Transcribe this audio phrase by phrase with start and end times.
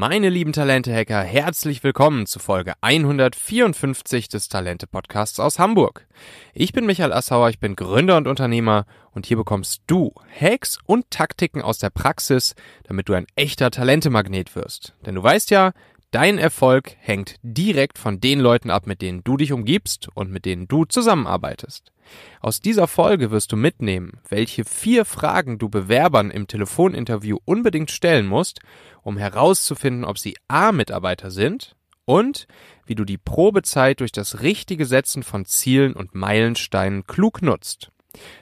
[0.00, 6.06] Meine lieben Talente-Hacker, herzlich willkommen zu Folge 154 des Talente-Podcasts aus Hamburg.
[6.54, 11.10] Ich bin Michael Assauer, ich bin Gründer und Unternehmer und hier bekommst du Hacks und
[11.10, 12.54] Taktiken aus der Praxis,
[12.84, 14.94] damit du ein echter Talentemagnet wirst.
[15.04, 15.72] Denn du weißt ja,
[16.10, 20.44] dein Erfolg hängt direkt von den Leuten ab, mit denen du dich umgibst und mit
[20.44, 21.92] denen du zusammenarbeitest.
[22.40, 28.26] Aus dieser Folge wirst du mitnehmen, welche vier Fragen du Bewerbern im Telefoninterview unbedingt stellen
[28.26, 28.60] musst,
[29.02, 32.46] um herauszufinden, ob sie A-Mitarbeiter sind und
[32.86, 37.90] wie du die Probezeit durch das richtige Setzen von Zielen und Meilensteinen klug nutzt.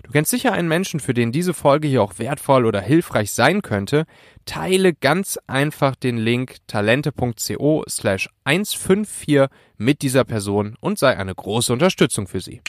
[0.03, 3.63] Du kennst sicher einen Menschen, für den diese Folge hier auch wertvoll oder hilfreich sein
[3.63, 4.07] könnte.
[4.45, 11.73] Teile ganz einfach den Link talente.co slash 154 mit dieser Person und sei eine große
[11.73, 12.63] Unterstützung für sie.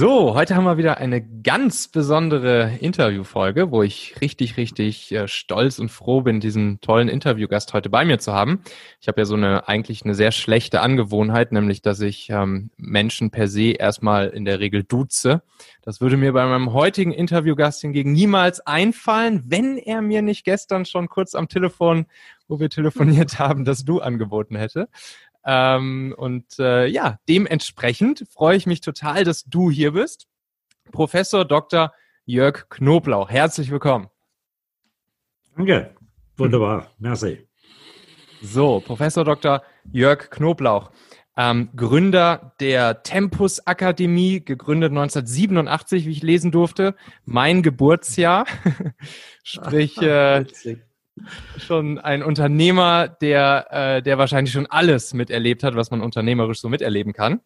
[0.00, 5.78] So, heute haben wir wieder eine ganz besondere Interviewfolge, wo ich richtig, richtig äh, stolz
[5.78, 8.62] und froh bin, diesen tollen Interviewgast heute bei mir zu haben.
[9.02, 13.30] Ich habe ja so eine eigentlich eine sehr schlechte Angewohnheit, nämlich dass ich ähm, Menschen
[13.30, 15.42] per se erstmal in der Regel duze.
[15.82, 20.86] Das würde mir bei meinem heutigen Interviewgast hingegen niemals einfallen, wenn er mir nicht gestern
[20.86, 22.06] schon kurz am Telefon,
[22.48, 24.88] wo wir telefoniert haben, das Du angeboten hätte.
[25.44, 30.26] Ähm, und äh, ja, dementsprechend freue ich mich total, dass du hier bist.
[30.92, 31.92] Professor Dr.
[32.24, 33.30] Jörg Knoblauch.
[33.30, 34.08] Herzlich willkommen.
[35.56, 35.94] Danke.
[36.36, 36.90] Wunderbar.
[36.98, 37.46] Merci.
[38.42, 39.62] So, Professor Dr.
[39.92, 40.90] Jörg Knoblauch.
[41.36, 46.94] Ähm, Gründer der Tempus Akademie, gegründet 1987, wie ich lesen durfte.
[47.24, 48.46] Mein Geburtsjahr.
[49.42, 50.44] Sprich, äh,
[51.58, 56.68] schon ein Unternehmer, der, äh, der wahrscheinlich schon alles miterlebt hat, was man unternehmerisch so
[56.68, 57.40] miterleben kann.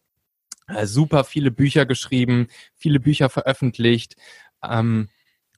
[0.66, 4.16] Äh, super viele Bücher geschrieben, viele Bücher veröffentlicht.
[4.62, 5.08] Ähm,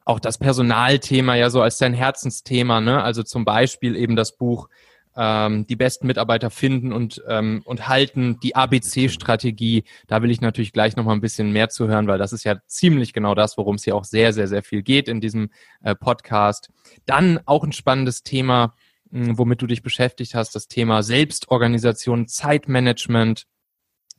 [0.05, 3.03] auch das Personalthema ja so als sein Herzensthema, ne?
[3.03, 4.69] Also zum Beispiel eben das Buch
[5.17, 9.85] ähm, die besten Mitarbeiter finden und, ähm, und halten, die ABC-Strategie.
[10.07, 12.61] Da will ich natürlich gleich nochmal ein bisschen mehr zu hören, weil das ist ja
[12.67, 15.51] ziemlich genau das, worum es hier auch sehr, sehr, sehr viel geht in diesem
[15.83, 16.71] äh, Podcast.
[17.07, 18.75] Dann auch ein spannendes Thema,
[19.11, 23.47] mh, hm, womit du dich beschäftigt hast, das Thema Selbstorganisation, Zeitmanagement.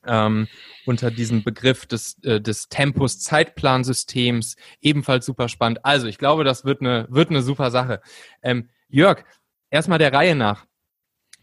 [0.09, 0.47] Ähm,
[0.85, 5.83] unter diesem Begriff des, äh, des Tempus Zeitplansystems ebenfalls super spannend.
[5.83, 7.99] Also ich glaube, das wird eine, wird eine super Sache.
[8.41, 9.25] Ähm, Jörg,
[9.69, 10.65] erstmal der Reihe nach.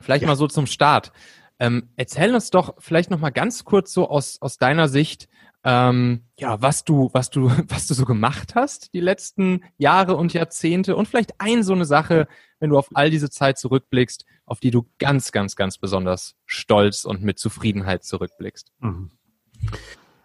[0.05, 0.29] Vielleicht ja.
[0.29, 1.13] mal so zum Start.
[1.59, 5.29] Ähm, erzähl uns doch vielleicht noch mal ganz kurz so aus, aus deiner Sicht,
[5.65, 10.35] ähm, ja, was du, was du, was du so gemacht hast die letzten Jahre und
[10.35, 12.29] Jahrzehnte und vielleicht ein so eine Sache,
[12.61, 17.05] wenn du auf all diese Zeit zurückblickst, auf die du ganz, ganz, ganz besonders stolz
[17.05, 18.73] und mit Zufriedenheit zurückblickst.
[18.81, 19.11] Mhm.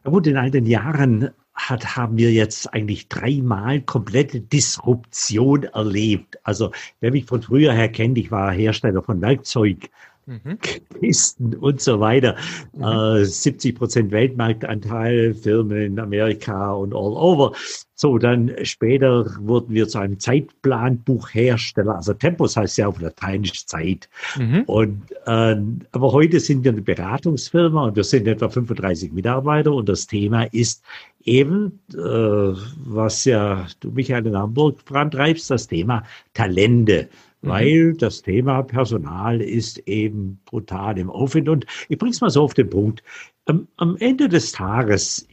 [0.05, 6.39] Ja gut, in all den Jahren hat, haben wir jetzt eigentlich dreimal komplette Disruption erlebt.
[6.43, 6.71] Also
[7.01, 9.89] wer mich von früher her kennt, ich war Hersteller von Werkzeug,
[10.29, 10.57] mhm.
[10.99, 12.35] Kisten und so weiter.
[12.73, 12.83] Mhm.
[12.83, 17.53] Äh, 70 Prozent Weltmarktanteil, Firmen in Amerika und all over.
[17.95, 21.97] So, dann später wurden wir zu einem Zeitplanbuchhersteller.
[21.97, 24.07] Also Tempus heißt ja auf Lateinisch Zeit.
[24.37, 24.63] Mhm.
[24.67, 25.55] Und, äh,
[25.91, 30.43] aber heute sind wir eine Beratungsfirma und wir sind etwa 35 Mitarbeiter und das Thema
[30.43, 30.81] ist
[31.25, 36.03] eben, äh, was ja du Michael in Hamburg vorantreibst, das Thema
[36.33, 37.09] Talente.
[37.41, 37.49] Mhm.
[37.49, 41.49] Weil das Thema Personal ist eben brutal im Aufwind.
[41.49, 43.03] Und ich bringe es mal so auf den Punkt.
[43.45, 45.27] Am, am Ende des Tages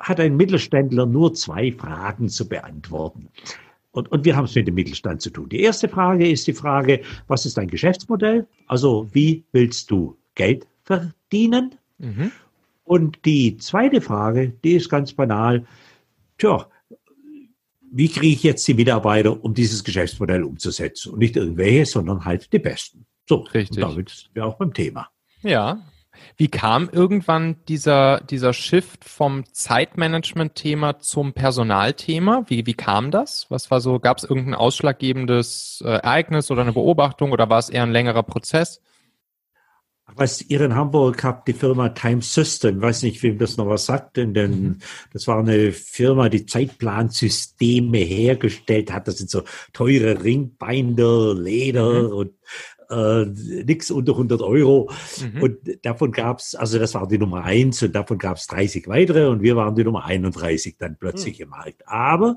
[0.00, 3.28] hat ein Mittelständler nur zwei Fragen zu beantworten.
[3.90, 5.48] Und, und wir haben es mit dem Mittelstand zu tun.
[5.48, 8.46] Die erste Frage ist die Frage, was ist dein Geschäftsmodell?
[8.66, 11.74] Also wie willst du Geld verdienen?
[11.98, 12.30] Mhm.
[12.84, 15.66] Und die zweite Frage, die ist ganz banal.
[16.38, 16.66] Tja,
[17.92, 21.12] wie kriege ich jetzt die Mitarbeiter, um dieses Geschäftsmodell umzusetzen?
[21.12, 23.06] Und nicht irgendwelche, sondern halt die besten.
[23.28, 23.82] So, Richtig.
[23.82, 25.08] Und damit sind wir auch beim Thema.
[25.42, 25.82] Ja,
[26.36, 32.44] wie kam irgendwann dieser, dieser Shift vom Zeitmanagement-Thema zum Personalthema?
[32.48, 33.46] Wie, wie kam das?
[33.50, 37.68] Was war so, gab es irgendein ausschlaggebendes äh, Ereignis oder eine Beobachtung oder war es
[37.68, 38.80] eher ein längerer Prozess?
[40.14, 43.86] Was ihr in Hamburg habt, die Firma Time System, weiß nicht, wem das noch was
[43.86, 44.78] sagt, denn, mhm.
[45.12, 49.06] das war eine Firma, die Zeitplansysteme hergestellt hat.
[49.06, 52.12] Das sind so teure Ringbinder, Leder mhm.
[52.12, 52.32] und
[52.90, 53.26] äh,
[53.64, 54.90] nichts unter 100 Euro.
[55.20, 55.42] Mhm.
[55.42, 58.88] Und davon gab es, also das war die Nummer eins und davon gab es 30
[58.88, 61.44] weitere und wir waren die Nummer 31 dann plötzlich mhm.
[61.44, 61.82] im Markt.
[61.86, 62.36] Aber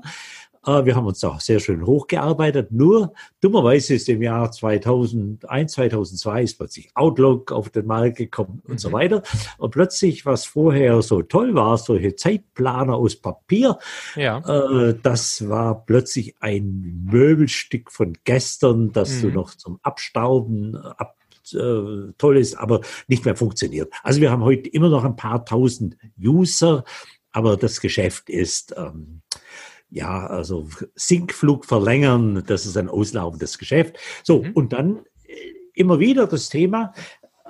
[0.64, 2.70] wir haben uns auch sehr schön hochgearbeitet.
[2.70, 8.78] Nur dummerweise ist im Jahr 2001, 2002 ist plötzlich Outlook auf den Markt gekommen und
[8.78, 8.92] so Mhm.
[8.92, 9.22] weiter.
[9.58, 13.78] Und plötzlich, was vorher so toll war, solche Zeitplaner aus Papier,
[14.14, 14.38] Ja.
[14.38, 19.34] äh, das war plötzlich ein Möbelstück von gestern, das du Mhm.
[19.34, 21.16] noch zum Abstauben ab,
[21.54, 23.92] äh, toll ist, aber nicht mehr funktioniert.
[24.04, 26.84] Also wir haben heute immer noch ein paar tausend User,
[27.32, 29.22] aber das Geschäft ist ähm,
[29.92, 33.96] ja also Sinkflug verlängern, das ist ein auslaufendes Geschäft.
[34.24, 34.52] So Mhm.
[34.54, 35.34] und dann äh,
[35.74, 36.92] immer wieder das Thema.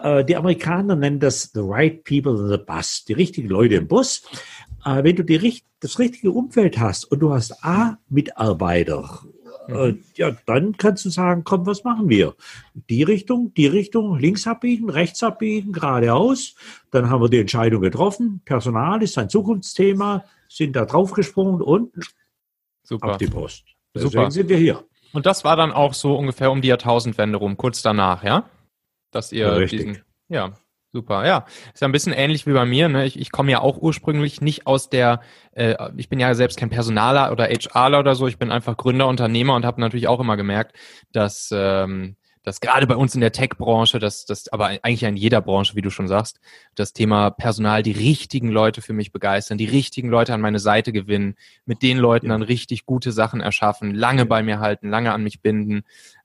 [0.03, 3.87] äh, Die Amerikaner nennen das the right people in the bus, die richtigen Leute im
[3.89, 4.23] Bus.
[4.85, 9.21] Äh, Wenn du die, das richtige Umfeld hast und du hast A, Mitarbeiter,
[9.69, 12.35] äh, ja, dann kannst du sagen, komm, was machen wir?
[12.91, 16.56] Die Richtung, die Richtung, links abbiegen, rechts abbiegen, geradeaus.
[16.91, 18.41] Dann haben wir die Entscheidung getroffen.
[18.44, 21.93] Personal ist ein Zukunftsthema, sind da draufgesprungen und
[22.82, 23.12] Super.
[23.12, 23.64] auf die Post.
[23.94, 24.31] Deswegen Super.
[24.31, 24.84] sind wir hier.
[25.12, 28.49] Und das war dann auch so ungefähr um die Jahrtausendwende rum, kurz danach, ja?
[29.11, 29.81] Dass ihr richtig.
[29.81, 30.55] diesen, ja,
[30.93, 31.44] super, ja.
[31.75, 33.05] Ist ja ein bisschen ähnlich wie bei mir, ne?
[33.05, 35.20] Ich, ich komme ja auch ursprünglich nicht aus der,
[35.52, 39.06] äh, ich bin ja selbst kein Personaler oder HRler oder so, ich bin einfach Gründer,
[39.06, 40.76] Unternehmer und habe natürlich auch immer gemerkt,
[41.12, 45.41] dass, ähm, dass gerade bei uns in der Tech-Branche, dass das, aber eigentlich in jeder
[45.41, 46.41] Branche, wie du schon sagst,
[46.75, 50.93] das Thema Personal, die richtigen Leute für mich begeistern, die richtigen Leute an meine Seite
[50.93, 55.23] gewinnen, mit den Leuten dann richtig gute Sachen erschaffen, lange bei mir halten, lange an
[55.23, 55.83] mich binden,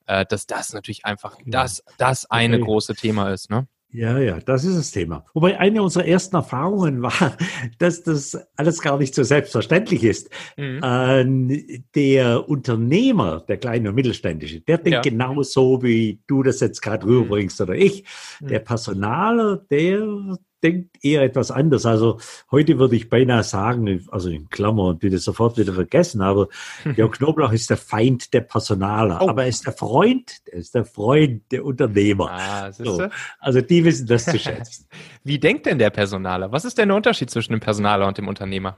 [0.08, 3.68] äh, dass das natürlich einfach das, das eine große Thema ist, ne?
[3.98, 5.26] Ja, ja, das ist das Thema.
[5.34, 7.36] Wobei eine unserer ersten Erfahrungen war,
[7.80, 10.30] dass das alles gar nicht so selbstverständlich ist.
[10.56, 10.84] Mhm.
[10.84, 15.02] Äh, der Unternehmer, der kleine und mittelständische, der denkt Ja.
[15.02, 18.04] genauso, wie du das jetzt gerade rüberbringst oder ich.
[18.40, 18.48] Mhm.
[18.50, 21.86] Der Personaler, der denkt eher etwas anders.
[21.86, 22.20] Also
[22.52, 26.48] heute würde ich beinahe sagen, also in Klammer und bitte sofort wieder vergessen, aber
[26.96, 29.20] Jörg Knoblauch ist der Feind der Personaler.
[29.22, 29.30] Oh.
[29.30, 32.32] Aber er ist der Freund, er ist der Freund der Unternehmer.
[32.32, 33.08] Ah, So.
[33.40, 34.88] Also die wissen das zu schätzen.
[35.24, 36.52] Wie denkt denn der Personaler?
[36.52, 38.78] Was ist denn der Unterschied zwischen dem Personaler und dem Unternehmer?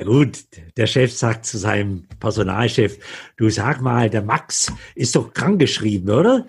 [0.00, 0.44] Na gut,
[0.78, 2.98] der Chef sagt zu seinem Personalchef,
[3.36, 6.46] du sag mal, der Max ist doch krankgeschrieben, oder?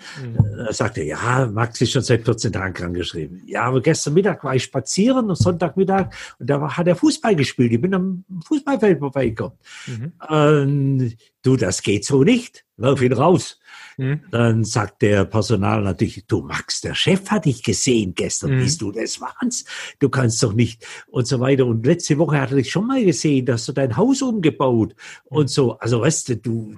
[0.56, 3.42] Da sagt er, ja, Max ist schon seit 14 Tagen krankgeschrieben.
[3.46, 7.74] Ja, aber gestern Mittag war ich spazieren, am Sonntagmittag, und da hat er Fußball gespielt.
[7.74, 9.58] Ich bin am Fußballfeld vorbeigekommen.
[9.86, 10.14] Mhm.
[10.30, 12.64] Ähm, du, das geht so nicht.
[12.78, 13.60] Wirf ihn raus.
[13.98, 14.22] Mhm.
[14.32, 18.60] Dann sagt der Personal natürlich, du Max, der Chef hat dich gesehen gestern, Mhm.
[18.60, 19.66] bist du des Wahns?
[20.00, 21.66] Du kannst doch nicht und so weiter.
[21.66, 24.96] Und letzte Woche hat er dich schon mal gesehen, dass du dein Haus umgebaut
[25.26, 25.78] und so.
[25.80, 26.76] Also weißt du, du,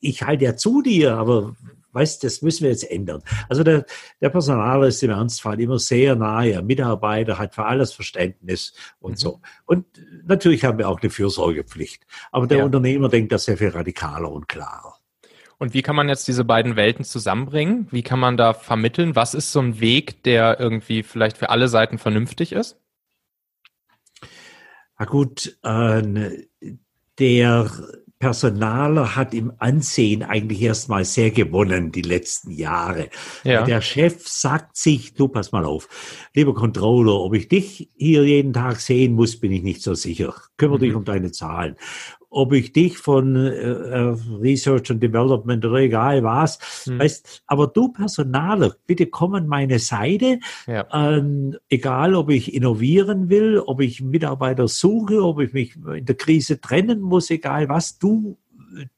[0.00, 1.54] ich halte ja zu dir, aber
[1.92, 3.20] weißt, das müssen wir jetzt ändern.
[3.48, 3.84] Also der,
[4.20, 9.16] der Personal ist im Ernstfall immer sehr nahe, Mitarbeiter hat für alles Verständnis und Mhm.
[9.16, 9.40] so.
[9.66, 9.86] Und
[10.24, 12.06] natürlich haben wir auch eine Fürsorgepflicht.
[12.30, 12.64] Aber der Ja.
[12.64, 14.99] Unternehmer denkt das sehr viel radikaler und klarer.
[15.60, 17.86] Und wie kann man jetzt diese beiden Welten zusammenbringen?
[17.90, 19.14] Wie kann man da vermitteln?
[19.14, 22.78] Was ist so ein Weg, der irgendwie vielleicht für alle Seiten vernünftig ist?
[24.98, 26.46] Na gut, äh,
[27.18, 27.70] der
[28.18, 33.08] Personaler hat im Ansehen eigentlich erstmal sehr gewonnen die letzten Jahre.
[33.44, 33.62] Ja.
[33.64, 35.88] Der Chef sagt sich, du pass mal auf,
[36.34, 40.34] lieber Controller, ob ich dich hier jeden Tag sehen muss, bin ich nicht so sicher.
[40.56, 40.96] Kümmere dich Mhm.
[40.96, 41.76] um deine Zahlen.
[42.32, 47.00] Ob ich dich von äh, äh, Research and Development oder egal was, Mhm.
[47.00, 50.38] weißt, aber du Personaler, bitte komm an meine Seite,
[50.68, 50.86] Ja.
[50.92, 56.14] ähm, egal, ob ich innovieren will, ob ich Mitarbeiter suche, ob ich mich in der
[56.14, 58.38] Krise trennen muss, egal was, du,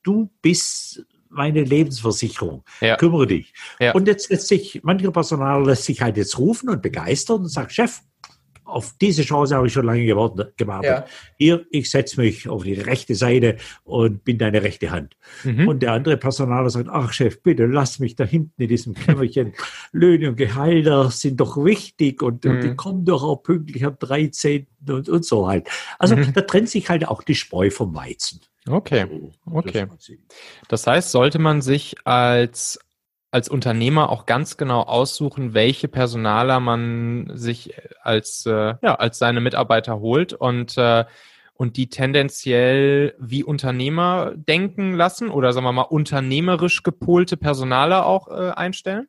[0.03, 2.63] du bist meine Lebensversicherung.
[2.83, 2.97] Ja.
[2.97, 3.55] Kümmere dich.
[3.81, 3.93] Ja.
[3.95, 7.73] Und jetzt lässt sich, mancher Personal lässt sich halt jetzt rufen und begeistern und sagt,
[7.73, 8.01] Chef,
[8.65, 10.55] auf diese Chance habe ich schon lange gewartet.
[10.85, 11.05] Ja.
[11.39, 15.17] Hier, ich setze mich auf die rechte Seite und bin deine rechte Hand.
[15.45, 15.69] Mhm.
[15.69, 19.53] Und der andere Personaler sagt, ach Chef, bitte lass mich da hinten in diesem Kämmerchen.
[19.93, 22.77] Löhne und Gehälter sind doch wichtig und, und die Mhm.
[22.77, 24.67] kommen doch auch pünktlich am 13.
[24.89, 25.69] und, und so halt.
[25.99, 26.33] Also Mhm.
[26.33, 28.41] da trennt sich halt auch die Spreu vom Weizen.
[28.69, 29.07] Okay.
[29.45, 29.87] Okay.
[30.69, 32.79] Das heißt, sollte man sich als,
[33.33, 39.41] als Unternehmer auch ganz genau aussuchen, welche Personaler man sich als, äh, ja, als seine
[39.41, 41.07] Mitarbeiter holt und, äh,
[41.55, 48.29] und die tendenziell wie Unternehmer denken lassen oder sagen wir mal unternehmerisch gepolte Personaler auch
[48.29, 49.09] äh, einstellen?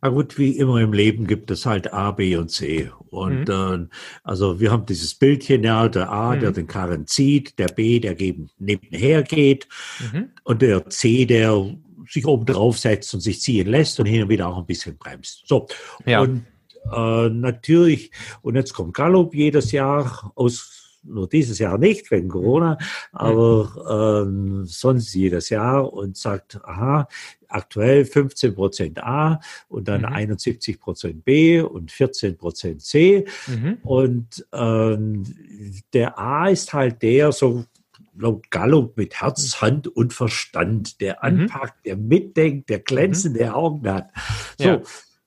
[0.00, 2.90] Na gut, wie immer im Leben gibt es halt A, B und C.
[3.08, 3.86] Und äh,
[4.22, 6.54] also wir haben dieses Bildchen, ja, der A, der Mhm.
[6.54, 9.66] den Karren zieht, der B, der geben, nebenher geht
[10.12, 10.28] Mhm.
[10.44, 11.74] und der C, der
[12.08, 14.96] sich oben drauf setzt und sich ziehen lässt und hin und wieder auch ein bisschen
[14.96, 15.42] bremst.
[15.46, 15.66] So.
[16.06, 16.20] Ja.
[16.20, 16.44] Und
[16.92, 18.10] äh, natürlich,
[18.42, 22.78] und jetzt kommt Gallup jedes Jahr aus nur dieses Jahr nicht wegen Corona,
[23.12, 27.08] aber ähm, sonst jedes Jahr und sagt, aha,
[27.48, 30.06] aktuell 15 Prozent A und dann mhm.
[30.06, 33.26] 71 Prozent B und 14 Prozent C.
[33.46, 33.78] Mhm.
[33.82, 35.24] Und ähm,
[35.92, 37.64] der A ist halt der, so
[38.16, 41.40] laut Gallup mit Herz, Hand und Verstand, der mhm.
[41.40, 43.50] anpackt, der mitdenkt, der glänzende mhm.
[43.50, 44.10] Augen hat.
[44.58, 44.82] So, ja.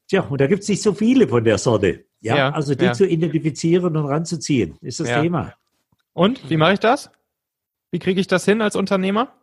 [0.08, 2.06] tja, und da gibt es nicht so viele von der Sorte.
[2.22, 2.94] Ja, ja also die ja.
[2.94, 5.54] zu identifizieren und ranzuziehen, ist das Thema.
[6.14, 7.12] Und wie mache ich das?
[7.92, 9.34] Wie kriege ich das hin als Unternehmer?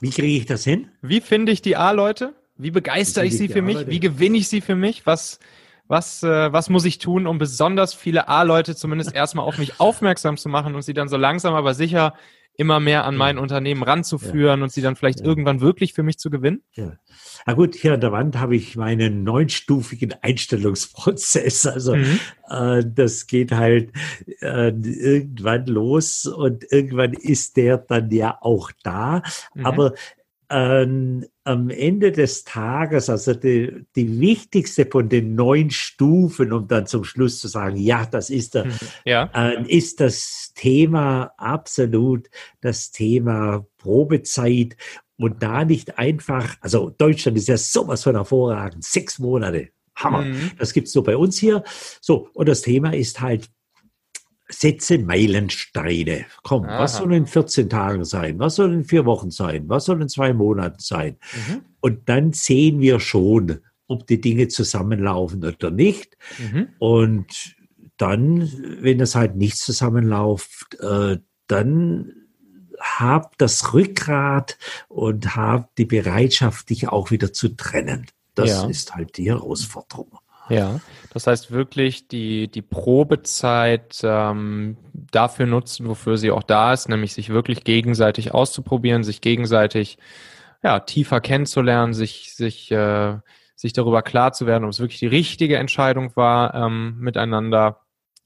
[0.00, 0.90] Wie kriege ich das hin?
[1.02, 2.34] Wie finde ich die A-Leute?
[2.56, 3.86] Wie begeistere ich sie für mich?
[3.88, 5.06] Wie gewinne ich sie für mich?
[5.06, 5.38] Was,
[5.88, 10.36] was, äh, was muss ich tun, um besonders viele A-Leute zumindest erstmal auf mich aufmerksam
[10.36, 12.14] zu machen und sie dann so langsam aber sicher
[12.58, 14.64] immer mehr an mein Unternehmen ranzuführen ja.
[14.64, 15.26] und sie dann vielleicht ja.
[15.26, 16.62] irgendwann wirklich für mich zu gewinnen?
[16.74, 16.98] Ja.
[17.46, 21.66] Na gut, hier an der Wand habe ich meinen neunstufigen Einstellungsprozess.
[21.66, 22.18] Also mhm.
[22.48, 23.92] äh, das geht halt
[24.40, 29.22] äh, irgendwann los und irgendwann ist der dann ja auch da.
[29.54, 29.66] Mhm.
[29.66, 29.94] Aber
[30.50, 36.86] ähm, am Ende des Tages, also die, die wichtigste von den neun Stufen, um dann
[36.86, 38.66] zum Schluss zu sagen, ja, das ist der,
[39.06, 39.30] ja.
[39.34, 42.28] äh, ist das Thema absolut
[42.60, 44.76] das Thema Probezeit
[45.16, 50.22] und da nicht einfach, also Deutschland ist ja sowas von hervorragend, sechs Monate, Hammer.
[50.22, 50.50] Mhm.
[50.58, 51.64] Das gibt's nur bei uns hier.
[52.02, 53.48] So, und das Thema ist halt
[54.50, 56.26] Setze Meilensteine.
[56.42, 56.80] Komm, Aha.
[56.80, 58.38] was soll in 14 Tagen sein?
[58.38, 59.68] Was soll in vier Wochen sein?
[59.68, 61.16] Was soll in zwei Monaten sein?
[61.48, 61.62] Mhm.
[61.80, 66.16] Und dann sehen wir schon, ob die Dinge zusammenlaufen oder nicht.
[66.38, 66.68] Mhm.
[66.78, 67.56] Und
[67.96, 68.50] dann,
[68.80, 72.12] wenn es halt nicht zusammenläuft, äh, dann
[72.80, 74.56] hab das Rückgrat
[74.88, 78.06] und hab die Bereitschaft, dich auch wieder zu trennen.
[78.34, 78.66] Das ja.
[78.68, 80.18] ist halt die Herausforderung.
[80.48, 80.80] Ja,
[81.12, 87.14] das heißt wirklich die, die Probezeit ähm, dafür nutzen, wofür sie auch da ist, nämlich
[87.14, 89.98] sich wirklich gegenseitig auszuprobieren, sich gegenseitig
[90.62, 93.16] ja, tiefer kennenzulernen, sich, sich, äh,
[93.54, 97.80] sich darüber klar zu werden, ob es wirklich die richtige Entscheidung war, ähm, miteinander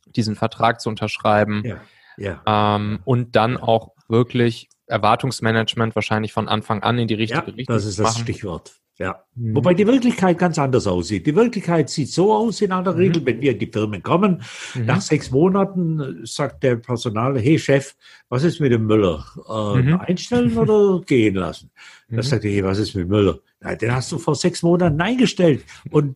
[0.07, 1.63] diesen Vertrag zu unterschreiben.
[1.65, 1.81] Ja,
[2.17, 2.77] ja.
[2.77, 7.75] Ähm, und dann auch wirklich Erwartungsmanagement wahrscheinlich von Anfang an in die richtige ja, Richtung.
[7.75, 8.82] Das ist das Stichwort.
[9.03, 9.25] Ja.
[9.35, 9.57] Mhm.
[9.57, 11.27] Wobei die Wirklichkeit ganz anders aussieht.
[11.27, 13.27] Die Wirklichkeit sieht so aus in aller Regel, mhm.
[13.27, 14.43] wenn wir in die Firmen kommen.
[14.75, 14.87] Mhm.
[14.87, 17.97] Nach sechs Monaten sagt der Personal, hey Chef,
[18.29, 19.25] was ist mit dem Müller?
[19.49, 20.01] Äh, mhm.
[20.01, 21.71] Einstellen oder gehen lassen?
[22.09, 22.17] Mhm.
[22.17, 23.41] Da sagt er, hey, was ist mit Müller?
[23.61, 25.65] Ja, den hast du vor sechs Monaten eingestellt.
[25.91, 26.15] Und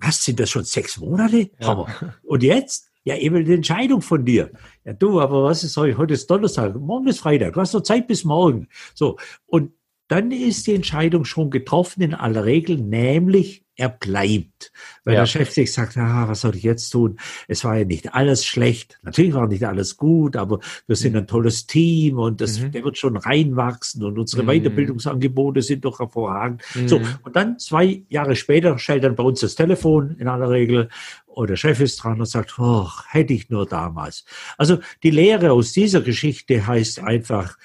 [0.00, 1.50] was sind das schon sechs Monate?
[1.60, 1.86] Ja.
[2.24, 2.90] Und jetzt?
[3.04, 4.50] Ja, eben die Entscheidung von dir.
[4.84, 5.96] Ja, du, aber was ist heute?
[5.96, 7.52] Heute ist Donnerstag, morgen ist Freitag.
[7.52, 8.66] Du hast noch Zeit bis morgen.
[8.94, 9.16] So.
[9.46, 9.70] Und
[10.08, 14.72] dann ist die Entscheidung schon getroffen in aller Regel, nämlich er bleibt.
[15.04, 15.20] Weil ja.
[15.20, 17.18] der Chef sich sagt, ah, was soll ich jetzt tun?
[17.46, 18.98] Es war ja nicht alles schlecht.
[19.02, 21.18] Natürlich war nicht alles gut, aber wir sind mhm.
[21.18, 22.72] ein tolles Team und das, mhm.
[22.72, 24.48] der wird schon reinwachsen und unsere mhm.
[24.48, 26.62] Weiterbildungsangebote sind doch hervorragend.
[26.74, 26.88] Mhm.
[26.88, 27.00] So.
[27.22, 30.88] Und dann zwei Jahre später stellt dann bei uns das Telefon in aller Regel
[31.26, 34.24] und der Chef ist dran und sagt, oh, hätte ich nur damals.
[34.56, 37.58] Also die Lehre aus dieser Geschichte heißt einfach,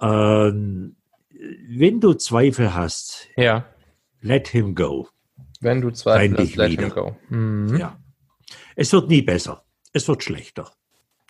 [0.00, 0.96] ähm,
[1.68, 3.66] wenn du Zweifel hast, ja.
[4.20, 5.08] let him go.
[5.60, 6.82] Wenn du Zweifel hast, let wieder.
[6.84, 7.16] him go.
[7.28, 7.76] Mhm.
[7.76, 7.98] Ja.
[8.76, 9.64] Es wird nie besser.
[9.92, 10.70] Es wird schlechter.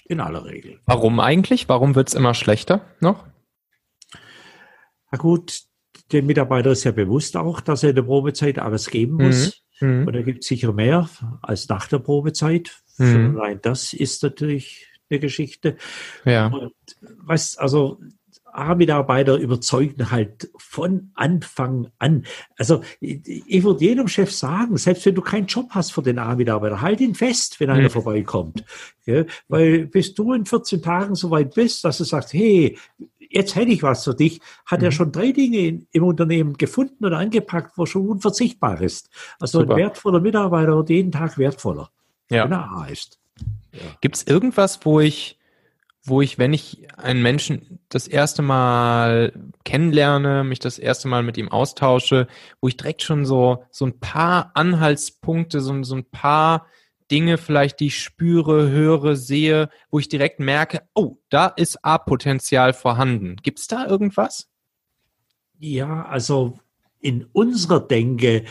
[0.06, 0.80] In aller Regel.
[0.84, 1.68] Warum eigentlich?
[1.68, 3.26] Warum wird es immer schlechter noch?
[5.10, 5.62] Na gut,
[6.12, 9.62] dem Mitarbeiter ist ja bewusst auch, dass er in der Probezeit alles geben muss.
[9.80, 10.00] Mhm.
[10.00, 10.06] mhm.
[10.06, 11.08] Und er gibt sicher mehr
[11.40, 12.82] als nach der Probezeit.
[12.98, 13.38] Mhm.
[13.38, 15.76] Allein das ist natürlich eine Geschichte.
[16.24, 16.48] Ja.
[16.48, 16.74] Und
[17.18, 18.00] was, also
[18.52, 22.24] A-Mitarbeiter überzeugen halt von Anfang an.
[22.56, 26.80] Also ich würde jedem Chef sagen, selbst wenn du keinen Job hast für den A-Mitarbeiter,
[26.80, 27.90] halt ihn fest, wenn einer mhm.
[27.90, 28.64] vorbeikommt.
[29.04, 32.78] Ja, weil bis du in 14 Tagen so weit bist, dass du sagst, hey,
[33.32, 34.86] jetzt hätte ich was für dich, hat mhm.
[34.86, 39.10] er schon drei Dinge im Unternehmen gefunden oder angepackt, wo schon unverzichtbar ist.
[39.40, 39.74] Also Super.
[39.74, 41.90] ein wertvoller Mitarbeiter wird jeden Tag wertvoller,
[42.30, 42.44] ja.
[42.44, 43.18] wenn er A ist.
[43.72, 43.80] Ja.
[44.00, 45.38] Gibt es irgendwas, wo ich
[46.04, 49.32] wo ich, wenn ich einen Menschen das erste Mal
[49.64, 52.26] kennenlerne, mich das erste Mal mit ihm austausche,
[52.60, 56.66] wo ich direkt schon so, so ein paar Anhaltspunkte, so, so ein paar
[57.10, 62.72] Dinge vielleicht, die ich spüre, höre, sehe, wo ich direkt merke, oh, da ist A-Potenzial
[62.72, 63.36] vorhanden.
[63.36, 64.48] Gibt es da irgendwas?
[65.58, 66.58] Ja, also
[67.00, 68.44] in unserer Denke,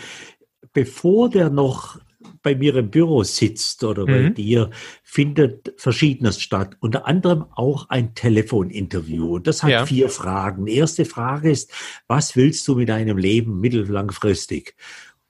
[0.74, 2.00] bevor der noch
[2.41, 4.33] bei mir im Büro sitzt oder bei mhm.
[4.33, 4.69] dir,
[5.03, 6.75] findet Verschiedenes statt.
[6.79, 9.39] Unter anderem auch ein Telefoninterview.
[9.39, 9.86] Das hat ja.
[9.86, 10.67] vier Fragen.
[10.67, 11.71] Erste Frage ist,
[12.07, 14.75] was willst du mit deinem Leben mittellangfristig?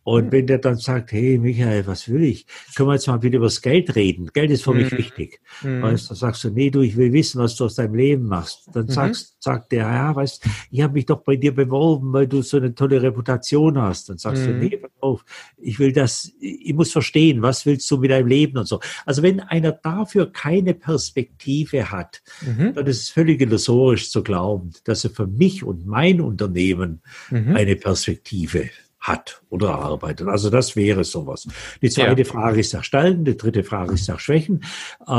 [0.04, 0.32] Und mhm.
[0.32, 2.46] wenn der dann sagt, hey Michael, was will ich?
[2.76, 4.28] Können wir jetzt mal wieder über das Geld reden?
[4.34, 4.82] Geld ist für mhm.
[4.82, 5.42] mich wichtig.
[5.62, 5.84] Mhm.
[5.84, 8.70] Weißt, dann sagst du, nee, du, ich will wissen, was du aus deinem Leben machst.
[8.74, 8.92] Dann mhm.
[8.92, 12.58] sagst, sagt der, ja, weißt, ich habe mich doch bei dir beworben, weil du so
[12.58, 14.10] eine tolle Reputation hast.
[14.10, 14.60] Dann sagst du, mhm.
[14.60, 15.24] nee, pass auf,
[15.58, 18.80] ich will das, ich muss verstehen, was willst du mit deinem Leben und so.
[19.06, 22.74] Also wenn einer dafür keine Perspektive hat, mhm.
[22.74, 27.76] dann ist es völlig illusorisch zu glauben, dass er für mich und mein Unternehmen eine
[27.76, 28.70] Perspektive
[29.02, 30.28] hat oder erarbeitet.
[30.28, 31.48] Also das wäre sowas.
[31.82, 32.28] Die zweite ja.
[32.28, 34.64] Frage ist nach Stärken, die dritte Frage ist nach Schwächen.
[35.08, 35.12] Äh,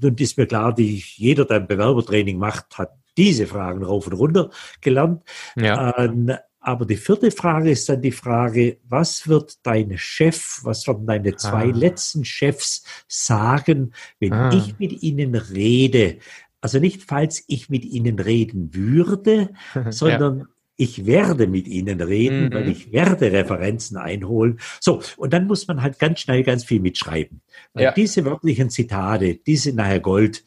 [0.00, 4.12] nun ist mir klar, die jeder, der ein Bewerbertraining macht, hat diese Fragen rauf und
[4.12, 5.22] runter gelernt.
[5.56, 5.96] Ja.
[5.98, 11.06] Ähm, aber die vierte Frage ist dann die Frage, was wird dein Chef, was werden
[11.06, 11.76] deine zwei ah.
[11.76, 14.52] letzten Chefs sagen, wenn ah.
[14.52, 16.18] ich mit ihnen rede?
[16.60, 19.50] Also nicht, falls ich mit ihnen reden würde,
[19.90, 20.46] sondern ja
[20.76, 22.54] ich werde mit ihnen reden, mhm.
[22.54, 24.60] weil ich werde Referenzen einholen.
[24.80, 27.40] So, und dann muss man halt ganz schnell ganz viel mitschreiben.
[27.72, 27.92] Weil ja.
[27.92, 30.44] diese wörtlichen Zitate, die sind nachher Gold,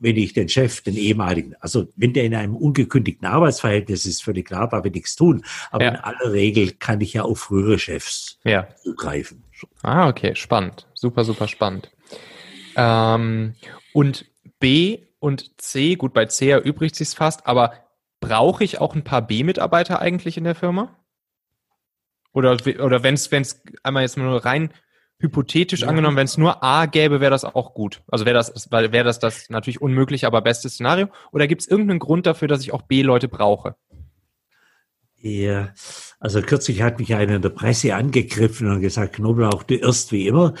[0.00, 4.46] wenn ich den Chef, den ehemaligen, also wenn der in einem ungekündigten Arbeitsverhältnis ist, völlig
[4.46, 5.44] klar, darf ich nichts tun.
[5.70, 5.90] Aber ja.
[5.90, 8.66] in aller Regel kann ich ja auf frühere Chefs ja.
[8.82, 9.44] zugreifen.
[9.82, 10.86] Ah, okay, spannend.
[10.94, 11.90] Super, super spannend.
[12.76, 13.54] Ähm,
[13.92, 14.24] und
[14.58, 17.74] B und C, gut, bei C erübrigt sich fast, aber
[18.20, 20.96] brauche ich auch ein paar B-Mitarbeiter eigentlich in der Firma?
[22.32, 23.30] Oder, oder wenn es
[23.82, 24.72] einmal jetzt nur rein
[25.18, 25.88] hypothetisch ja.
[25.88, 28.02] angenommen, wenn es nur A gäbe, wäre das auch gut.
[28.08, 31.08] Also wäre das, wäre das das natürlich unmöglich, aber bestes Szenario.
[31.30, 33.76] Oder gibt es irgendeinen Grund dafür, dass ich auch B-Leute brauche?
[35.22, 35.74] Ja,
[36.18, 40.26] also kürzlich hat mich einer in der Presse angegriffen und gesagt, Knoblauch, du irrst wie
[40.26, 40.54] immer.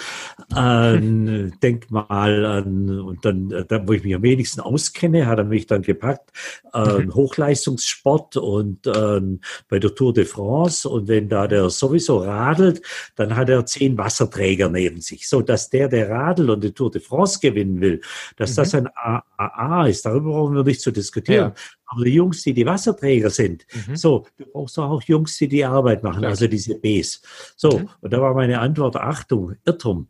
[0.54, 5.44] Ähm, denk mal an, und dann, da, wo ich mich am wenigsten auskenne, hat er
[5.44, 6.30] mich dann gepackt,
[6.74, 7.10] ähm.
[7.14, 9.40] Hochleistungssport und ähm,
[9.70, 10.86] bei der Tour de France.
[10.86, 12.82] Und wenn da der sowieso radelt,
[13.16, 15.26] dann hat er zehn Wasserträger neben sich.
[15.26, 18.02] So, dass der, der radelt und die Tour de France gewinnen will,
[18.36, 18.56] dass mhm.
[18.56, 21.52] das ein AAA ist, darüber brauchen wir nicht zu diskutieren.
[21.56, 23.96] Ja aber die Jungs, die die Wasserträger sind, mhm.
[23.96, 27.20] so, du brauchst auch Jungs, die die Arbeit machen, also diese Bs.
[27.56, 27.88] So, mhm.
[28.00, 30.08] und da war meine Antwort, Achtung, Irrtum.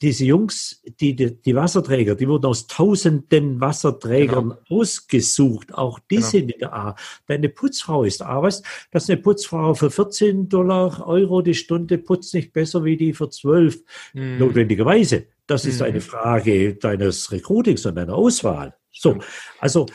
[0.00, 4.80] Diese Jungs, die, die, die Wasserträger, die wurden aus tausenden Wasserträgern genau.
[4.80, 5.72] ausgesucht.
[5.74, 6.26] Auch die genau.
[6.28, 6.96] sind in der A.
[7.26, 8.42] Deine Putzfrau ist A.
[8.42, 13.12] Weißt, dass eine Putzfrau für 14 Dollar Euro die Stunde putzt nicht besser wie die
[13.12, 13.82] für 12.
[14.14, 14.38] Mhm.
[14.38, 15.26] Notwendigerweise.
[15.46, 16.02] Das ist eine mhm.
[16.02, 18.74] Frage deines Recruitings und deiner Auswahl.
[18.92, 19.18] So,
[19.60, 19.86] also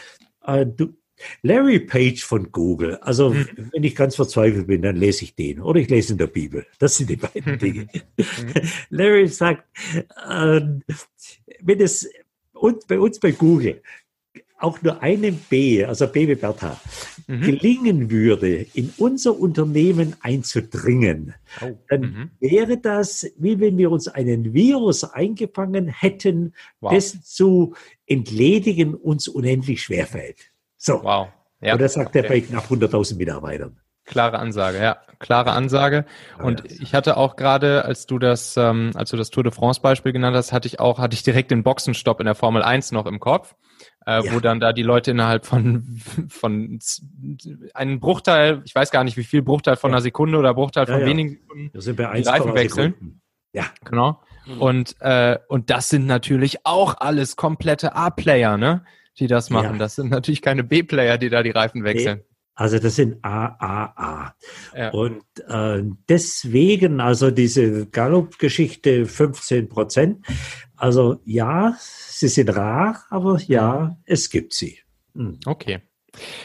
[0.46, 0.93] äh, du,
[1.42, 2.96] Larry Page von Google.
[2.98, 3.48] Also, hm.
[3.72, 5.62] wenn ich ganz verzweifelt bin, dann lese ich den.
[5.62, 6.66] Oder ich lese in der Bibel.
[6.80, 7.88] Das sind die beiden Dinge.
[8.90, 9.64] Larry sagt,
[10.30, 10.62] äh,
[11.62, 12.10] wenn es
[12.54, 13.82] und bei uns bei Google
[14.62, 16.80] auch nur einem B, also B wie Bertha,
[17.28, 17.42] mhm.
[17.42, 21.78] gelingen würde, in unser Unternehmen einzudringen, oh.
[21.90, 22.32] dann mhm.
[22.40, 26.94] wäre das, wie wenn wir uns einen Virus eingefangen hätten, wow.
[26.94, 27.74] dessen zu
[28.06, 30.51] entledigen uns unendlich schwerfällt.
[30.82, 31.04] So.
[31.04, 31.28] Wow.
[31.62, 31.74] Ja.
[31.74, 32.24] Und das sagt okay.
[32.24, 33.80] er bei knapp 100.000 Mitarbeitern.
[34.04, 36.06] Klare Ansage, ja, klare Ansage.
[36.39, 39.80] Und ich hatte auch gerade, als du das, ähm, als du das Tour de France
[39.80, 42.94] Beispiel genannt hast, hatte ich auch, hatte ich direkt den Boxenstopp in der Formel 1
[42.94, 43.54] noch im Kopf,
[44.08, 44.34] äh, ja.
[44.34, 46.80] wo dann da die Leute innerhalb von von
[47.76, 49.98] einem Bruchteil, ich weiß gar nicht wie viel Bruchteil von ja.
[49.98, 52.94] einer Sekunde oder Bruchteil von ja, wenigen Sekunden das sind bei 1, die Reifen wechseln.
[52.94, 53.22] Sekunden.
[53.54, 54.20] Ja, genau.
[54.58, 58.84] Und äh, und das sind natürlich auch alles komplette A-Player, ne?
[59.19, 59.74] Die das machen.
[59.74, 59.78] Ja.
[59.78, 62.19] Das sind natürlich keine B-Player, die da die Reifen wechseln.
[62.19, 62.26] Nee.
[62.54, 64.36] Also das sind AAA.
[64.76, 64.89] Ja.
[64.91, 70.26] Und äh, deswegen, also diese Gallup-Geschichte 15 Prozent.
[70.76, 74.80] Also ja, sie sind rar, aber ja, es gibt sie.
[75.15, 75.39] Hm.
[75.45, 75.80] Okay.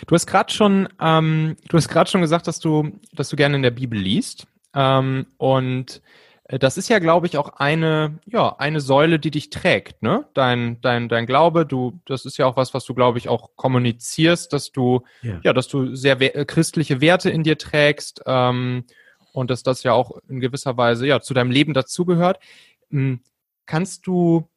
[0.07, 3.57] Du hast gerade schon, ähm, du hast gerade schon gesagt, dass du, dass du gerne
[3.57, 4.47] in der Bibel liest.
[4.75, 6.03] Ähm, und
[6.49, 10.27] das ist ja, glaube ich, auch eine, ja, eine Säule, die dich trägt, ne?
[10.33, 13.51] Dein, dein, dein Glaube, du, das ist ja auch was, was du, glaube ich, auch
[13.57, 18.85] kommunizierst, dass du, ja, ja dass du sehr we christliche Werte in dir trägst, ähm,
[19.37, 22.39] und dass das ja auch in gewisser Weise, ja, zu deinem Leben dazugehört.
[22.91, 23.21] Hm,
[23.67, 24.49] kannst du,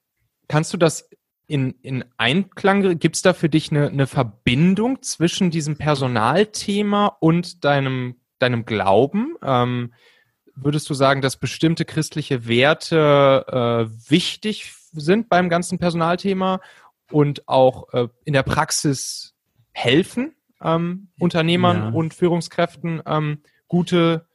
[0.47, 1.09] kannst du das
[1.47, 7.65] in, in Einklang, gibt es da für dich eine, eine Verbindung zwischen diesem Personalthema und
[7.65, 9.35] deinem, deinem Glauben?
[9.43, 9.93] Ähm,
[10.63, 16.61] würdest du sagen, dass bestimmte christliche Werte äh, wichtig sind beim ganzen Personalthema
[17.11, 19.35] und auch äh, in der Praxis
[19.71, 21.89] helfen ähm, Unternehmern ja.
[21.89, 24.25] und Führungskräften ähm, gute,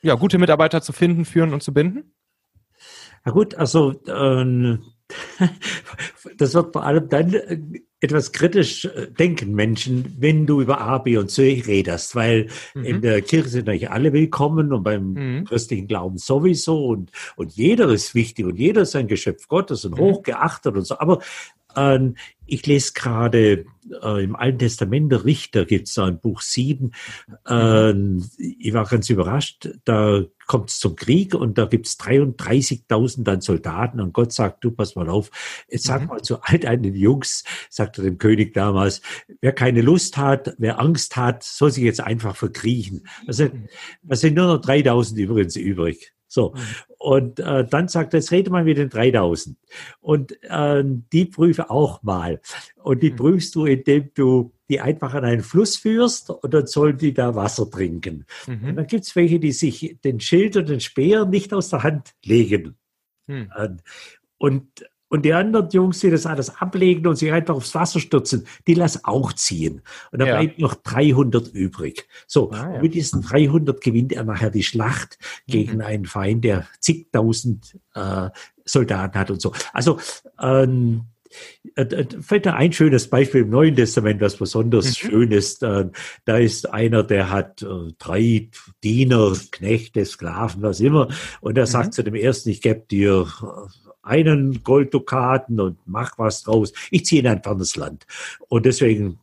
[0.00, 2.14] ja, gute Mitarbeiter zu finden, führen und zu binden?
[3.24, 4.78] Ja gut, also äh,
[6.36, 7.58] das wird vor allem dann äh,
[8.00, 12.84] etwas kritisch äh, denken Menschen, wenn du über A, B und C redest, weil mhm.
[12.84, 15.44] in der Kirche sind eigentlich alle willkommen und beim mhm.
[15.44, 19.98] christlichen Glauben sowieso und, und jeder ist wichtig und jeder ist ein Geschöpf Gottes und
[19.98, 20.02] mhm.
[20.02, 20.98] hochgeachtet und so.
[20.98, 21.20] Aber
[21.76, 23.64] ähm, ich lese gerade
[24.02, 26.92] äh, im Alten Testament der Richter gibt es da ein Buch 7.
[27.48, 27.92] Äh,
[28.38, 29.68] ich war ganz überrascht.
[29.84, 34.64] Da kommt es zum Krieg und da gibt es 33.000 dann Soldaten und Gott sagt,
[34.64, 35.30] du pass mal auf,
[35.68, 36.08] jetzt sag mhm.
[36.08, 39.00] mal zu all deinen Jungs, sagte dem König damals,
[39.40, 43.06] wer keine Lust hat, wer Angst hat, soll sich jetzt einfach verkriechen.
[43.26, 43.48] Also,
[44.02, 46.12] da sind nur noch 3.000 übrigens übrig.
[46.28, 46.54] So.
[47.02, 49.56] Und äh, dann sagt er, jetzt rede mal mit den 3000.
[50.00, 52.40] Und äh, die prüfe auch mal.
[52.76, 53.16] Und die mhm.
[53.16, 57.34] prüfst du, indem du die einfach an einen Fluss führst und dann sollen die da
[57.34, 58.24] Wasser trinken.
[58.46, 58.68] Mhm.
[58.68, 61.82] Und dann gibt es welche, die sich den Schild und den Speer nicht aus der
[61.82, 62.76] Hand legen.
[63.26, 63.50] Mhm.
[64.38, 68.46] Und und die anderen Jungs, die das alles ablegen und sich einfach aufs Wasser stürzen,
[68.66, 69.82] die lass auch ziehen.
[70.10, 70.38] Und da ja.
[70.38, 72.08] bleibt noch 300 übrig.
[72.26, 72.80] So, ah, ja.
[72.80, 75.80] mit diesen 300 gewinnt er nachher die Schlacht gegen mhm.
[75.82, 78.30] einen Feind, der zigtausend äh,
[78.64, 79.52] Soldaten hat und so.
[79.74, 79.98] Also,
[80.40, 81.02] ähm,
[81.76, 85.08] äh, äh, fällt da ein schönes Beispiel im Neuen Testament, was besonders mhm.
[85.08, 85.62] schön ist.
[85.62, 85.90] Äh,
[86.24, 87.66] da ist einer, der hat
[87.98, 88.48] drei
[88.82, 91.08] Diener, Knechte, Sklaven, was immer,
[91.42, 91.92] und er sagt mhm.
[91.92, 93.26] zu dem ersten, ich gebe dir
[94.02, 96.72] einen Golddukaten und mach was draus.
[96.90, 98.06] Ich ziehe in ein fernes Land.
[98.48, 99.18] Und deswegen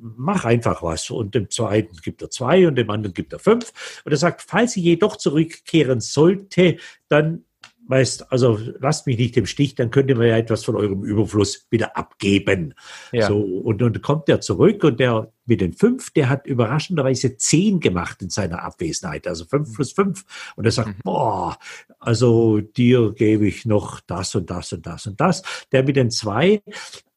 [0.00, 1.10] mach einfach was.
[1.10, 4.00] Und dem zweiten gibt er zwei und dem anderen gibt er fünf.
[4.04, 6.76] Und er sagt, falls sie jedoch zurückkehren sollte,
[7.08, 7.44] dann
[7.88, 11.02] weißt, also lasst mich nicht im Stich, dann könnt ihr mir ja etwas von eurem
[11.02, 12.74] Überfluss wieder abgeben.
[13.12, 13.28] Ja.
[13.28, 17.80] So, und dann kommt er zurück und der mit den fünf, der hat überraschenderweise zehn
[17.80, 20.24] gemacht in seiner Abwesenheit, also fünf plus fünf.
[20.56, 21.02] Und er sagt, mhm.
[21.02, 21.58] boah,
[21.98, 25.42] also dir gebe ich noch das und das und das und das.
[25.72, 26.62] Der mit den zwei,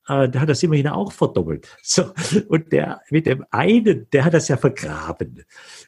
[0.07, 1.67] äh, der hat das immerhin auch verdoppelt.
[1.83, 2.11] So,
[2.47, 5.43] und der mit dem einen, der hat das ja vergraben.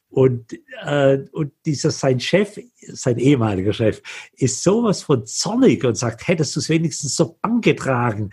[0.09, 2.59] Und, äh, und dieser sein Chef,
[2.91, 4.01] sein ehemaliger Chef,
[4.33, 8.29] ist sowas von zornig und sagt, hättest du es wenigstens so angetragen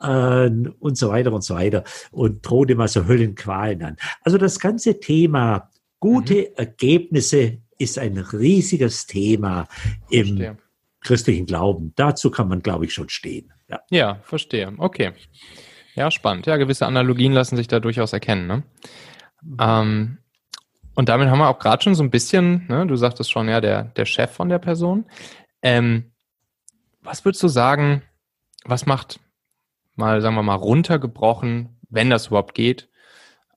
[0.00, 3.96] äh, und so weiter und so weiter und droht ihm also Höllenqualen an.
[4.22, 6.46] Also das ganze Thema gute mhm.
[6.56, 9.68] Ergebnisse ist ein riesiges Thema
[10.10, 10.58] im verstehe.
[11.00, 11.92] christlichen Glauben.
[11.96, 13.52] Dazu kann man, glaube ich, schon stehen.
[13.72, 13.80] Ja.
[13.90, 14.72] ja, verstehe.
[14.76, 15.12] Okay.
[15.94, 16.46] Ja, spannend.
[16.46, 18.46] Ja, gewisse Analogien lassen sich da durchaus erkennen.
[18.46, 18.62] Ne?
[19.58, 20.18] Ähm,
[20.94, 23.60] und damit haben wir auch gerade schon so ein bisschen, ne, du sagtest schon, ja,
[23.60, 25.06] der, der Chef von der Person.
[25.62, 26.12] Ähm,
[27.00, 28.02] was würdest du sagen,
[28.64, 29.20] was macht
[29.96, 32.90] mal, sagen wir mal, runtergebrochen, wenn das überhaupt geht,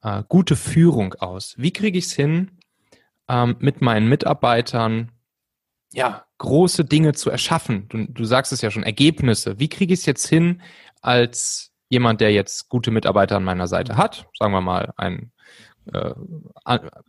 [0.02, 1.56] äh, gute Führung aus?
[1.58, 2.52] Wie kriege ich es hin,
[3.28, 5.12] ähm, mit meinen Mitarbeitern
[5.92, 7.88] ja, große Dinge zu erschaffen?
[7.90, 9.60] Du, du sagst es ja schon, Ergebnisse.
[9.60, 10.62] Wie kriege ich es jetzt hin,
[11.02, 15.32] als jemand, der jetzt gute Mitarbeiter an meiner Seite hat, sagen wir mal, ein
[15.92, 16.14] äh,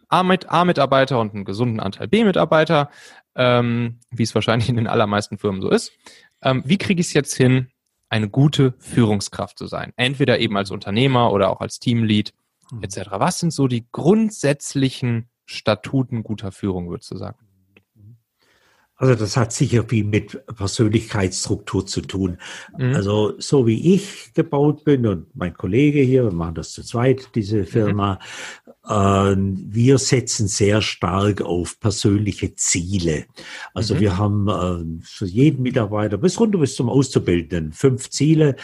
[0.09, 2.91] A-Mitarbeiter und einen gesunden Anteil B-Mitarbeiter,
[3.35, 5.93] ähm, wie es wahrscheinlich in den allermeisten Firmen so ist.
[6.43, 7.69] Ähm, wie kriege ich es jetzt hin,
[8.09, 9.93] eine gute Führungskraft zu sein?
[9.97, 12.33] Entweder eben als Unternehmer oder auch als Teamlead
[12.71, 12.83] mhm.
[12.83, 13.11] etc.
[13.13, 17.39] Was sind so die grundsätzlichen Statuten guter Führung, würdest du sagen?
[18.99, 22.39] Also das hat sicher viel mit Persönlichkeitsstruktur zu tun.
[22.79, 22.95] Mhm.
[22.95, 27.29] Also so wie ich gebaut bin und mein Kollege hier, wir machen das zu zweit,
[27.35, 27.67] diese mhm.
[27.67, 28.19] Firma,
[28.89, 29.53] mhm.
[29.69, 33.27] äh, wir setzen sehr stark auf persönliche Ziele.
[33.75, 34.01] Also mhm.
[34.01, 38.57] wir haben äh, für jeden Mitarbeiter bis runter bis zum Auszubildenden fünf Ziele,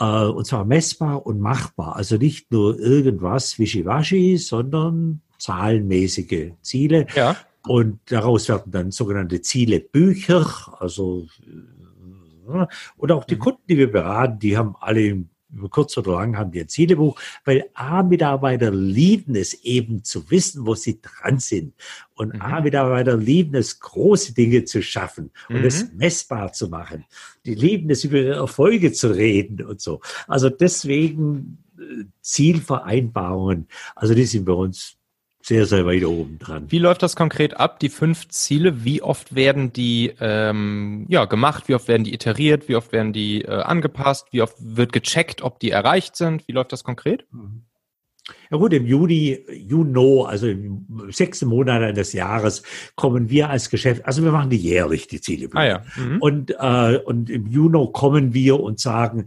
[0.00, 1.94] äh, und zwar messbar und machbar.
[1.94, 7.06] Also nicht nur irgendwas wischiwaschi, sondern zahlenmäßige Ziele.
[7.14, 7.36] Ja.
[7.66, 12.66] Und daraus werden dann sogenannte Zielebücher, also äh,
[12.96, 13.40] und auch die mhm.
[13.40, 17.18] Kunden, die wir beraten, die haben alle über kurz oder lang haben die ein Zielebuch,
[17.44, 21.74] weil A-Mitarbeiter lieben es eben zu wissen, wo sie dran sind.
[22.14, 22.42] Und mhm.
[22.42, 25.64] A-Mitarbeiter lieben es, große Dinge zu schaffen und mhm.
[25.64, 27.06] es messbar zu machen.
[27.46, 30.00] Die lieben es, über ihre Erfolge zu reden und so.
[30.26, 34.97] Also deswegen äh, Zielvereinbarungen, also die sind bei uns
[35.48, 36.66] sehr, sehr weit oben dran.
[36.68, 38.84] Wie läuft das konkret ab, die fünf Ziele?
[38.84, 41.68] Wie oft werden die ähm, ja, gemacht?
[41.68, 42.68] Wie oft werden die iteriert?
[42.68, 44.28] Wie oft werden die äh, angepasst?
[44.30, 46.46] Wie oft wird gecheckt, ob die erreicht sind?
[46.46, 47.26] Wie läuft das konkret?
[48.50, 52.62] Ja gut, im Juni, Juno, also im sechsten Monat eines Jahres,
[52.94, 55.48] kommen wir als Geschäft, also wir machen die jährlich, die Ziele.
[55.54, 55.82] Ah, ja.
[55.96, 56.18] Mhm.
[56.20, 59.26] Und, äh, und im Juni kommen wir und sagen,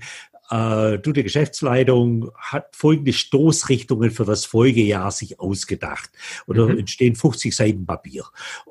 [0.52, 6.10] äh, du, die Geschäftsleitung hat folgende Stoßrichtungen für das Folgejahr sich ausgedacht.
[6.46, 6.80] Oder mhm.
[6.80, 8.26] entstehen 50 Seiten Papier.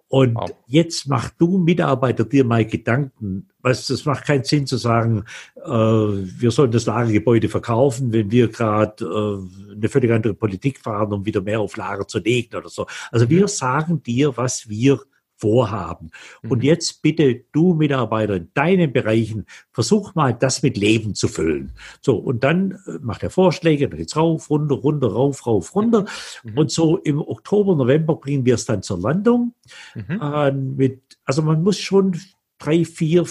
[0.08, 0.50] Und wow.
[0.66, 3.48] jetzt mach du Mitarbeiter dir mal Gedanken.
[3.62, 5.24] Was, das macht keinen Sinn zu sagen,
[5.56, 11.12] äh, wir sollen das Lagergebäude verkaufen, wenn wir gerade äh, eine völlig andere Politik fahren,
[11.12, 12.86] um wieder mehr auf Lager zu legen oder so.
[13.10, 15.00] Also wir sagen dir, was wir
[15.40, 16.10] vorhaben.
[16.42, 16.50] Mhm.
[16.50, 21.72] Und jetzt bitte du Mitarbeiter in deinen Bereichen, versuch mal das mit Leben zu füllen.
[22.00, 26.04] So, und dann äh, macht er Vorschläge, dann geht's rauf, runter, runter, rauf, rauf, runter.
[26.44, 26.58] Mhm.
[26.58, 29.54] Und so im Oktober, November bringen wir es dann zur Landung.
[29.94, 30.20] Mhm.
[30.20, 32.20] Äh, mit, also man muss schon
[32.58, 33.26] drei, vier,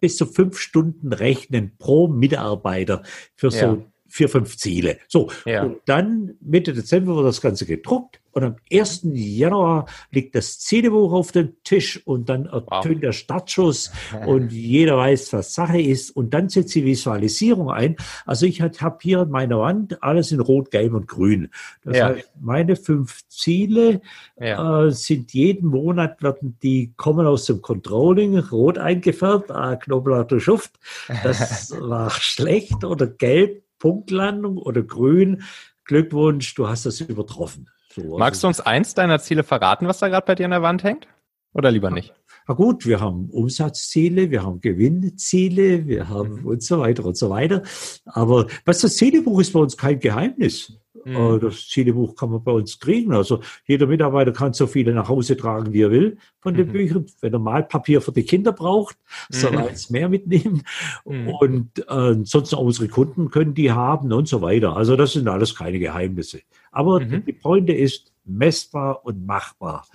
[0.00, 3.02] bis zu fünf Stunden rechnen pro Mitarbeiter
[3.34, 3.60] für ja.
[3.60, 4.98] so vier, fünf Ziele.
[5.08, 5.62] So, ja.
[5.62, 9.02] und dann Mitte Dezember wird das Ganze gedruckt und am 1.
[9.12, 13.00] Januar liegt das Zielebuch auf dem Tisch und dann ertönt wow.
[13.00, 13.90] der Startschuss
[14.26, 17.96] und jeder weiß, was Sache ist und dann setzt die Visualisierung ein.
[18.26, 21.48] Also ich habe hier an meiner Wand alles in Rot, Gelb und Grün.
[21.84, 22.08] Das ja.
[22.08, 24.00] heißt, meine fünf Ziele
[24.38, 24.86] ja.
[24.86, 30.78] äh, sind jeden Monat werden die kommen aus dem Controlling, rot eingefärbt, ah, Knoblauch Schuft.
[31.24, 35.42] Das war schlecht oder gelb, Punktlandung oder grün.
[35.84, 37.68] Glückwunsch, du hast das übertroffen.
[37.92, 40.52] So, also Magst du uns eins deiner Ziele verraten, was da gerade bei dir an
[40.52, 41.08] der Wand hängt?
[41.52, 42.14] Oder lieber nicht?
[42.46, 46.46] Na gut, wir haben Umsatzziele, wir haben Gewinnziele, wir haben mhm.
[46.46, 47.62] und so weiter und so weiter.
[48.06, 50.79] Aber was das Zielebuch ist bei uns kein Geheimnis.
[51.04, 51.16] Mhm.
[51.16, 53.12] Äh, das Zielebuch kann man bei uns kriegen.
[53.12, 56.72] Also jeder Mitarbeiter kann so viele nach Hause tragen, wie er will von den mhm.
[56.72, 57.06] Büchern.
[57.20, 58.96] Wenn er Malpapier für die Kinder braucht,
[59.28, 60.62] soll er eins mehr mitnehmen.
[61.04, 61.28] Mhm.
[61.28, 64.76] Und äh, ansonsten unsere Kunden können die haben und so weiter.
[64.76, 66.40] Also das sind alles keine Geheimnisse.
[66.72, 67.24] Aber mhm.
[67.24, 69.86] die Pointe ist messbar und machbar.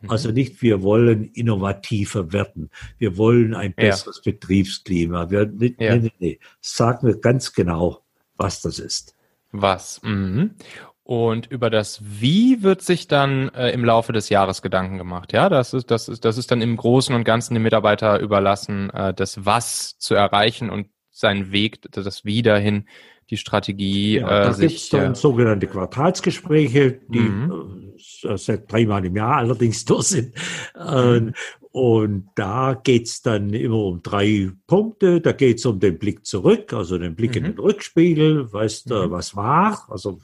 [0.00, 0.10] Mhm.
[0.10, 2.70] Also nicht, wir wollen innovativer werden.
[2.98, 4.32] Wir wollen ein besseres ja.
[4.32, 5.30] Betriebsklima.
[5.30, 5.96] Wir, nee, ja.
[5.96, 8.02] nee, nee, Sagen wir ganz genau,
[8.36, 9.14] was das ist.
[9.52, 10.00] Was?
[10.02, 10.56] Mhm.
[11.02, 15.32] Und über das Wie wird sich dann äh, im Laufe des Jahres Gedanken gemacht.
[15.32, 18.90] Ja, das ist, das ist, das ist dann im Großen und Ganzen dem Mitarbeiter überlassen,
[18.90, 22.86] äh, das Was zu erreichen und seinen Weg, das Wie dahin,
[23.30, 24.18] die Strategie.
[24.18, 27.94] Ja, äh, da gibt es dann äh, sogenannte Quartalsgespräche, die mhm.
[28.22, 30.34] äh, seit dreimal im Jahr allerdings durch sind.
[30.76, 31.32] Mhm.
[31.72, 35.20] Und da geht's dann immer um drei Punkte.
[35.20, 37.36] Da geht's um den Blick zurück, also den Blick mhm.
[37.36, 39.10] in den Rückspiegel, weißt du, mhm.
[39.12, 39.86] was war.
[39.88, 40.18] Also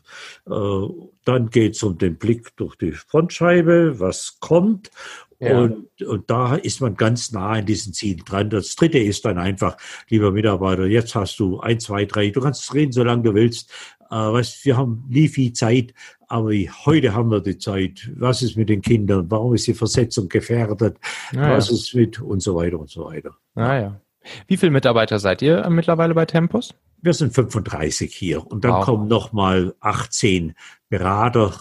[0.46, 0.92] äh,
[1.24, 4.90] dann geht's um den Blick durch die Frontscheibe, was kommt.
[5.38, 5.60] Ja.
[5.60, 8.48] Und, und da ist man ganz nah an diesen Zielen dran.
[8.48, 9.76] Das dritte ist dann einfach,
[10.08, 13.70] lieber Mitarbeiter, jetzt hast du ein, zwei, drei, du kannst reden, solange du willst.
[14.10, 15.94] Äh, weißt, wir haben nie viel Zeit,
[16.28, 16.50] aber
[16.84, 18.10] heute haben wir die Zeit.
[18.16, 19.30] Was ist mit den Kindern?
[19.30, 20.98] Warum ist die Versetzung gefährdet?
[21.34, 23.36] Ah, Was ist mit und so weiter und so weiter.
[23.54, 24.00] Ah, ja.
[24.46, 26.74] Wie viele Mitarbeiter seid ihr mittlerweile bei Tempus?
[27.02, 28.84] Wir sind 35 hier und dann wow.
[28.84, 30.54] kommen noch mal 18
[30.88, 31.54] Berater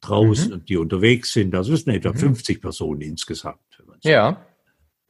[0.00, 0.64] draußen, mhm.
[0.64, 1.54] die unterwegs sind.
[1.54, 2.16] Also es sind etwa mhm.
[2.16, 3.58] 50 Personen insgesamt.
[4.02, 4.40] Ja.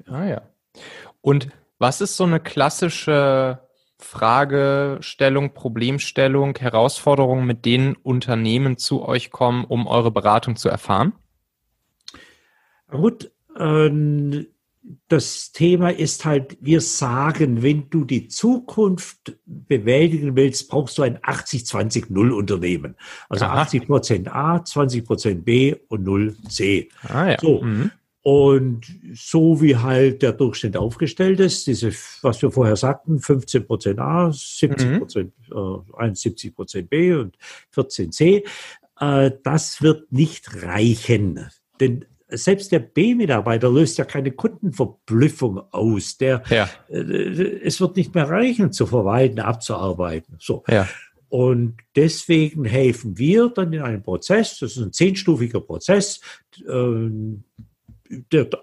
[0.06, 0.42] Ah, ja.
[1.20, 1.48] Und
[1.78, 3.60] was ist so eine klassische
[3.98, 11.12] Fragestellung, Problemstellung, Herausforderung, mit denen Unternehmen zu euch kommen, um eure Beratung zu erfahren?
[12.90, 14.46] Gut, äh,
[15.08, 21.18] das Thema ist halt, wir sagen, wenn du die Zukunft bewältigen willst, brauchst du ein
[21.18, 22.96] 80-20-0 Unternehmen.
[23.28, 23.62] Also Aha.
[23.62, 26.88] 80 Prozent A, 20 Prozent B und 0 C.
[27.02, 27.36] Ah, ja.
[27.40, 27.62] So.
[27.62, 27.90] Mhm.
[28.30, 33.98] Und so wie halt der Durchschnitt aufgestellt ist, diese, was wir vorher sagten, 15 Prozent
[34.00, 35.82] A, 70 Prozent, mhm.
[35.96, 37.38] äh, 71 Prozent B und
[37.70, 38.44] 14 C,
[39.00, 41.48] äh, das wird nicht reichen.
[41.80, 46.18] Denn selbst der B-Mitarbeiter löst ja keine Kundenverblüffung aus.
[46.18, 46.68] Der, ja.
[46.90, 50.36] äh, es wird nicht mehr reichen, zu verwalten, abzuarbeiten.
[50.38, 50.64] So.
[50.68, 50.86] Ja.
[51.30, 56.20] Und deswegen helfen wir dann in einem Prozess, das ist ein zehnstufiger Prozess,
[56.68, 57.08] äh,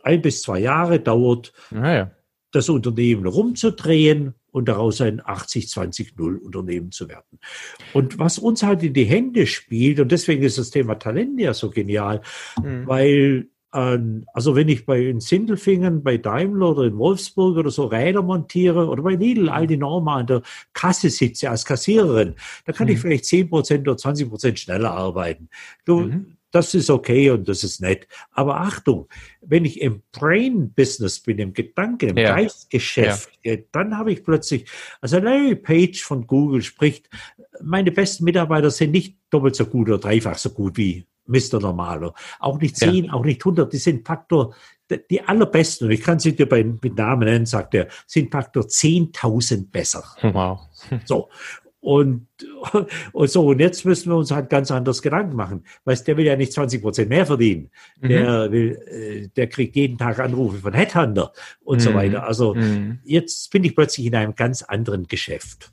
[0.04, 2.12] ein bis zwei Jahre dauert, ah, ja.
[2.52, 7.40] das Unternehmen rumzudrehen und daraus ein 80-20-0 Unternehmen zu werden.
[7.94, 11.54] Und was uns halt in die Hände spielt, und deswegen ist das Thema Talent ja
[11.54, 12.22] so genial,
[12.62, 12.88] mhm.
[12.88, 18.22] weil also wenn ich bei in Sindelfingen, bei Daimler oder in Wolfsburg oder so Räder
[18.22, 22.88] montiere oder bei Lidl all die Norma an der Kasse sitze als Kassiererin, da kann
[22.88, 22.94] mhm.
[22.94, 25.50] ich vielleicht 10 Prozent oder 20 Prozent schneller arbeiten.
[25.84, 26.38] Du, mhm.
[26.56, 28.08] Das ist okay und das ist nett.
[28.32, 29.10] Aber Achtung,
[29.42, 32.34] wenn ich im Brain-Business bin, im Gedanken, im ja.
[32.34, 33.58] Geistgeschäft, ja.
[33.74, 34.66] dann habe ich plötzlich,
[35.02, 37.10] also Larry Page von Google spricht,
[37.62, 41.60] meine besten Mitarbeiter sind nicht doppelt so gut oder dreifach so gut wie Mr.
[41.60, 42.14] Normaler.
[42.40, 43.14] Auch nicht 10, ja.
[43.14, 44.56] auch nicht 100, die sind Faktor,
[45.10, 48.64] die allerbesten, und ich kann sie dir bei, mit Namen nennen, sagt er, sind Faktor
[48.64, 50.06] 10.000 besser.
[50.22, 50.62] Wow.
[51.04, 51.28] So.
[51.86, 52.26] Und,
[53.12, 55.64] und so, und jetzt müssen wir uns halt ganz anders Gedanken machen.
[55.84, 57.70] Weil der will ja nicht 20 Prozent mehr verdienen.
[58.02, 58.10] Mhm.
[58.10, 61.32] Der will, äh, der kriegt jeden Tag Anrufe von Headhunter
[61.64, 61.84] und mhm.
[61.84, 62.24] so weiter.
[62.24, 62.98] Also mhm.
[63.04, 65.72] jetzt bin ich plötzlich in einem ganz anderen Geschäft.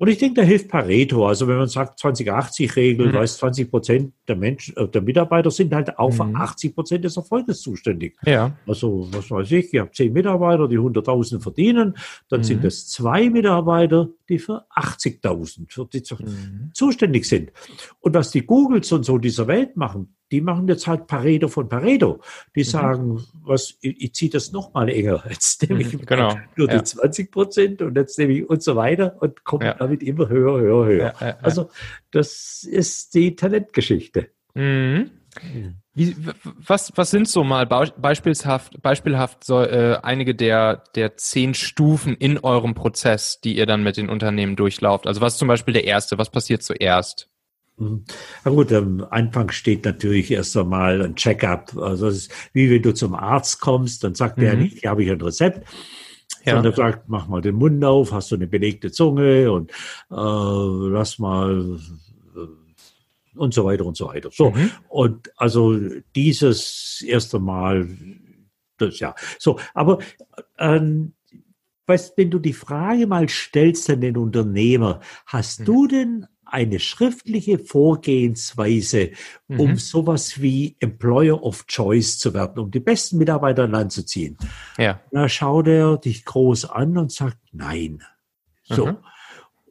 [0.00, 1.26] Und ich denke, da hilft Pareto.
[1.26, 3.12] Also wenn man sagt 20-80-Regel, mhm.
[3.12, 6.74] weiß 20 Prozent der Menschen, äh, der Mitarbeiter sind halt auch für 80 mhm.
[6.74, 8.16] Prozent des Erfolges zuständig.
[8.24, 8.56] Ja.
[8.66, 11.98] Also was weiß ich, ihr habt zehn Mitarbeiter, die 100.000 verdienen,
[12.30, 12.44] dann mhm.
[12.44, 16.70] sind es zwei Mitarbeiter, die für 80.000 für die mhm.
[16.72, 17.52] zuständig sind.
[18.00, 21.68] Und was die Googles und so dieser Welt machen, die machen jetzt halt Pareto von
[21.68, 22.20] Pareto.
[22.54, 22.64] Die mhm.
[22.64, 25.24] sagen, was, ich, ich ziehe das noch mal enger.
[25.28, 26.38] Jetzt nehme ich mhm, genau.
[26.56, 26.84] nur die ja.
[26.84, 29.74] 20 Prozent und jetzt nehme ich und so weiter und komme ja.
[29.74, 31.14] damit immer höher, höher, höher.
[31.20, 31.70] Ja, also
[32.10, 34.30] das ist die Talentgeschichte.
[34.54, 35.10] Mhm.
[35.94, 42.14] Wie, was, was sind so mal beispielhaft, beispielhaft so, äh, einige der, der zehn Stufen
[42.14, 45.06] in eurem Prozess, die ihr dann mit den Unternehmen durchlauft?
[45.06, 46.18] Also was ist zum Beispiel der erste?
[46.18, 47.29] Was passiert zuerst?
[47.80, 48.04] Mhm.
[48.44, 51.76] Na gut, am Anfang steht natürlich erst einmal ein Check-up.
[51.76, 54.42] Also es ist wie wenn du zum Arzt kommst, dann sagt mhm.
[54.42, 55.66] der nicht, hier habe ich ein Rezept.
[56.44, 56.54] Ja.
[56.54, 59.72] Sondern sagt, mach mal den Mund auf, hast du eine belegte Zunge und
[60.10, 61.78] äh, lass mal
[62.34, 64.30] äh, und so weiter und so weiter.
[64.32, 64.70] So, mhm.
[64.88, 65.78] und also
[66.16, 67.88] dieses erste Mal,
[68.78, 69.14] das ja.
[69.38, 69.98] So, aber
[70.58, 71.12] ähm,
[71.86, 75.64] weißt, wenn du die Frage mal stellst an den Unternehmer, hast mhm.
[75.64, 79.10] du denn eine schriftliche Vorgehensweise,
[79.48, 79.76] um mhm.
[79.76, 84.36] sowas wie Employer of Choice zu werden, um die besten Mitarbeiter an Land zu ziehen.
[84.78, 85.00] Ja.
[85.10, 88.02] Da schaut er dich groß an und sagt Nein.
[88.64, 88.86] So.
[88.86, 88.96] Mhm.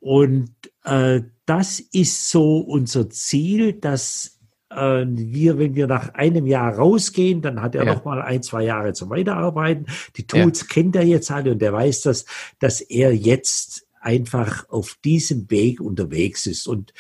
[0.02, 0.52] Und
[0.84, 4.40] äh, das ist so unser Ziel, dass
[4.70, 7.94] äh, wir, wenn wir nach einem Jahr rausgehen, dann hat er ja.
[7.94, 9.88] noch mal ein, zwei Jahre zum Weiterarbeiten.
[10.16, 10.68] Die Tools ja.
[10.68, 12.26] kennt er jetzt alle und er weiß, dass,
[12.60, 16.68] dass er jetzt einfach auf diesem Weg unterwegs ist.
[16.68, 16.94] Und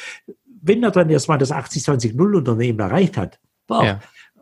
[0.61, 3.83] wenn er dann erstmal das 80-20-0 Unternehmen erreicht hat, wow,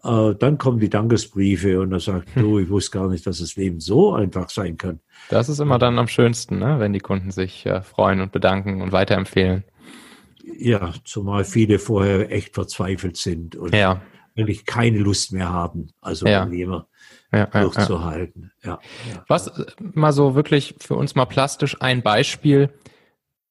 [0.03, 0.29] ja.
[0.29, 3.55] äh, dann kommen die Dankesbriefe und er sagt, du, ich wusste gar nicht, dass das
[3.55, 4.99] Leben so einfach sein kann.
[5.29, 6.79] Das ist immer dann am schönsten, ne?
[6.79, 9.63] wenn die Kunden sich äh, freuen und bedanken und weiterempfehlen.
[10.59, 14.01] Ja, zumal viele vorher echt verzweifelt sind und ja.
[14.35, 16.43] eigentlich keine Lust mehr haben, also ja.
[16.43, 16.87] Unternehmer
[17.31, 18.51] ja, durchzuhalten.
[18.63, 18.79] Ja.
[19.11, 19.23] ja.
[19.27, 22.69] Was mal so wirklich für uns mal plastisch ein Beispiel,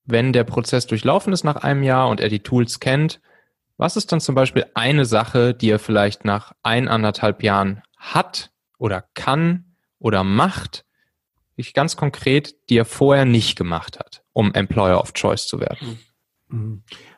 [0.04, 3.20] wenn der Prozess durchlaufen ist nach einem Jahr und er die Tools kennt,
[3.76, 8.50] was ist dann zum Beispiel eine Sache, die er vielleicht nach ein, anderthalb Jahren hat
[8.78, 10.84] oder kann oder macht,
[11.56, 15.98] ich ganz konkret, die er vorher nicht gemacht hat, um Employer of Choice zu werden?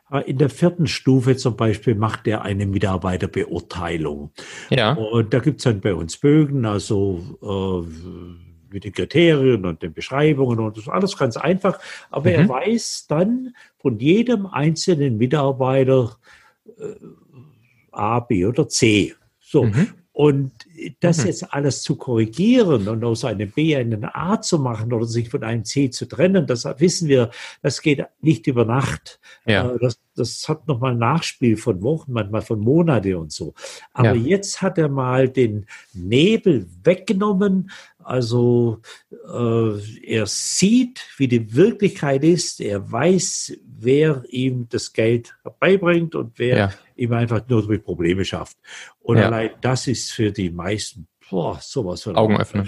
[0.09, 0.19] Mhm.
[0.25, 4.31] In der vierten Stufe zum Beispiel macht er eine Mitarbeiterbeurteilung.
[4.69, 4.93] Ja.
[4.93, 9.93] Und da gibt es dann bei uns Bögen, also äh, mit den Kriterien und den
[9.93, 11.79] Beschreibungen und das ist alles ganz einfach.
[12.09, 12.35] Aber mhm.
[12.35, 16.17] er weiß dann von jedem einzelnen Mitarbeiter
[16.77, 16.95] äh,
[17.91, 19.15] A, B oder C.
[19.39, 19.63] So.
[19.63, 19.89] Mhm.
[20.11, 20.51] Und
[20.99, 21.27] das mhm.
[21.27, 25.43] jetzt alles zu korrigieren und aus einem B einen A zu machen oder sich von
[25.43, 29.19] einem C zu trennen, das wissen wir, das geht nicht über Nacht.
[29.45, 29.71] Ja.
[29.71, 33.53] Äh, das, das hat nochmal Nachspiel von Wochen, manchmal von Monate und so.
[33.93, 34.37] Aber ja.
[34.37, 37.71] jetzt hat er mal den Nebel weggenommen.
[38.03, 42.59] Also äh, er sieht, wie die Wirklichkeit ist.
[42.59, 46.73] Er weiß, wer ihm das Geld herbeibringt und wer ja.
[46.99, 48.57] Ihm einfach nur durch Probleme schafft.
[48.99, 49.25] Und ja.
[49.25, 52.65] allein das ist für die meisten boah, sowas von Augenöffner.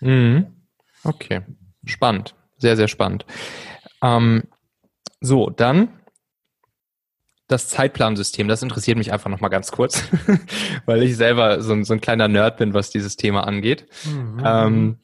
[0.00, 0.46] Mhm.
[1.04, 1.42] Okay,
[1.84, 3.24] spannend, sehr, sehr spannend.
[4.02, 4.44] Ähm,
[5.20, 5.88] so, dann
[7.46, 10.04] das Zeitplansystem, das interessiert mich einfach noch mal ganz kurz,
[10.86, 13.86] weil ich selber so ein, so ein kleiner Nerd bin, was dieses Thema angeht.
[14.04, 14.42] Mhm.
[14.44, 14.98] Ähm,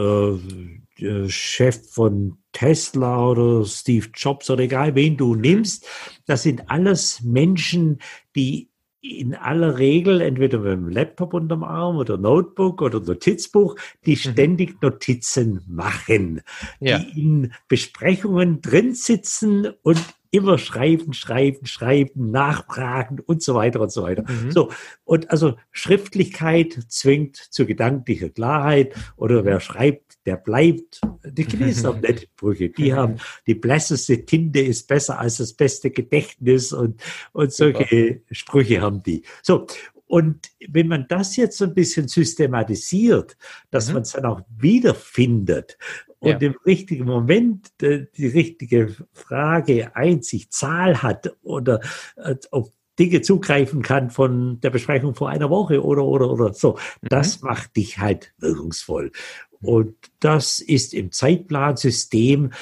[0.99, 5.87] äh, äh, Chef von Tesla oder Steve Jobs oder egal wen du nimmst,
[6.27, 7.99] das sind alles Menschen,
[8.35, 14.13] die in aller Regel entweder mit einem Laptop unterm Arm oder Notebook oder Notizbuch, die
[14.13, 14.17] mhm.
[14.17, 16.43] ständig Notizen machen,
[16.81, 16.99] ja.
[16.99, 23.93] die in Besprechungen drin sitzen und immer schreiben, schreiben, schreiben, nachfragen und so weiter und
[23.93, 24.25] so weiter.
[24.29, 24.51] Mhm.
[24.51, 24.71] So.
[25.05, 31.01] Und also Schriftlichkeit zwingt zu gedanklicher Klarheit oder wer schreibt, der bleibt.
[31.25, 32.69] Die Chinesen haben nette Brüche.
[32.71, 33.17] Die haben
[33.47, 37.01] die blässeste Tinte ist besser als das beste Gedächtnis und,
[37.33, 38.21] und solche.
[38.31, 39.23] Sprüche haben die.
[39.43, 39.67] So.
[40.09, 43.37] Und wenn man das jetzt so ein bisschen systematisiert,
[43.71, 43.95] dass mhm.
[43.95, 45.79] man es dann auch wiederfindet
[46.19, 46.49] und ja.
[46.49, 51.81] im richtigen Moment die, die richtige Frage einzig Zahl hat oder
[52.17, 56.73] äh, auf Dinge zugreifen kann von der Besprechung vor einer Woche oder, oder, oder so.
[57.03, 57.09] Mhm.
[57.09, 59.13] Das macht dich halt wirkungsvoll.
[59.61, 62.53] Und das ist im Zeitplansystem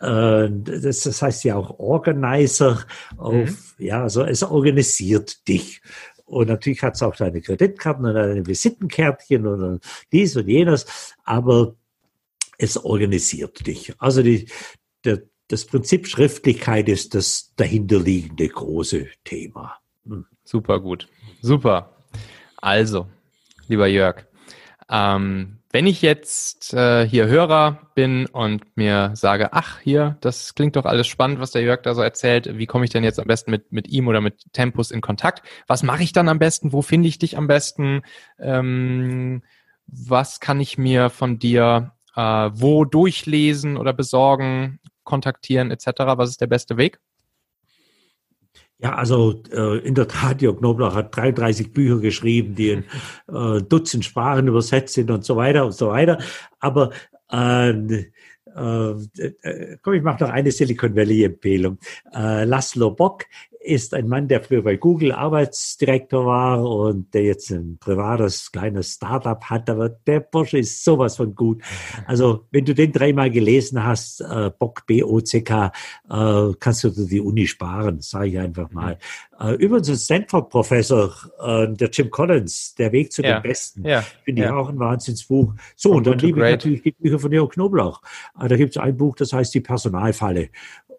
[0.00, 2.84] äh, das, das heißt ja auch Organizer
[3.16, 3.56] auf, mhm.
[3.78, 5.80] ja, also es organisiert dich.
[6.26, 9.80] Und natürlich hat es auch deine Kreditkarten und deine Visitenkärtchen und
[10.12, 11.74] dies und jenes, aber
[12.58, 13.94] es organisiert dich.
[13.98, 14.48] Also die,
[15.04, 19.76] der, das Prinzip Schriftlichkeit ist das dahinterliegende große Thema.
[20.04, 20.26] Hm.
[20.44, 21.08] Super gut.
[21.42, 21.96] Super.
[22.56, 23.06] Also,
[23.68, 24.26] lieber Jörg,
[24.90, 30.76] ähm, wenn ich jetzt äh, hier Hörer bin und mir sage, ach hier, das klingt
[30.76, 33.26] doch alles spannend, was der Jörg da so erzählt, wie komme ich denn jetzt am
[33.26, 35.42] besten mit, mit ihm oder mit Tempus in Kontakt?
[35.66, 36.72] Was mache ich dann am besten?
[36.72, 38.02] Wo finde ich dich am besten?
[38.38, 39.42] Ähm,
[39.86, 42.20] was kann ich mir von dir äh,
[42.52, 45.88] wo durchlesen oder besorgen, kontaktieren etc.?
[45.98, 47.00] Was ist der beste Weg?
[48.78, 52.84] Ja, also äh, in der Tat, Jörg Knoblauch hat 33 Bücher geschrieben, die in
[53.28, 56.18] äh, Dutzend Sprachen übersetzt sind und so weiter und so weiter.
[56.60, 56.90] Aber
[57.32, 58.10] äh, äh,
[58.54, 61.78] äh komm, ich mache noch eine Silicon Valley-Empfehlung.
[62.14, 63.24] Äh, Laszlo Bock
[63.66, 68.94] ist ein Mann, der früher bei Google Arbeitsdirektor war und der jetzt ein privates kleines
[68.94, 71.62] Startup hat, aber der Bursche ist sowas von gut.
[72.06, 75.72] Also wenn du den dreimal gelesen hast, äh, Bock B-O-C-K,
[76.08, 78.98] äh, kannst du die Uni sparen, sage ich einfach mal.
[79.40, 79.48] Mhm.
[79.48, 83.38] Äh, übrigens ein Stanford-Professor, äh, der Jim Collins, Der Weg zu ja.
[83.38, 84.02] den Besten, ja.
[84.24, 84.56] finde ich ja.
[84.56, 85.54] auch ein Wahnsinnsbuch.
[85.74, 88.00] So, und dann liebe ich natürlich die Bücher von Jörg Knoblauch.
[88.40, 90.50] Äh, da gibt es ein Buch, das heißt Die Personalfalle.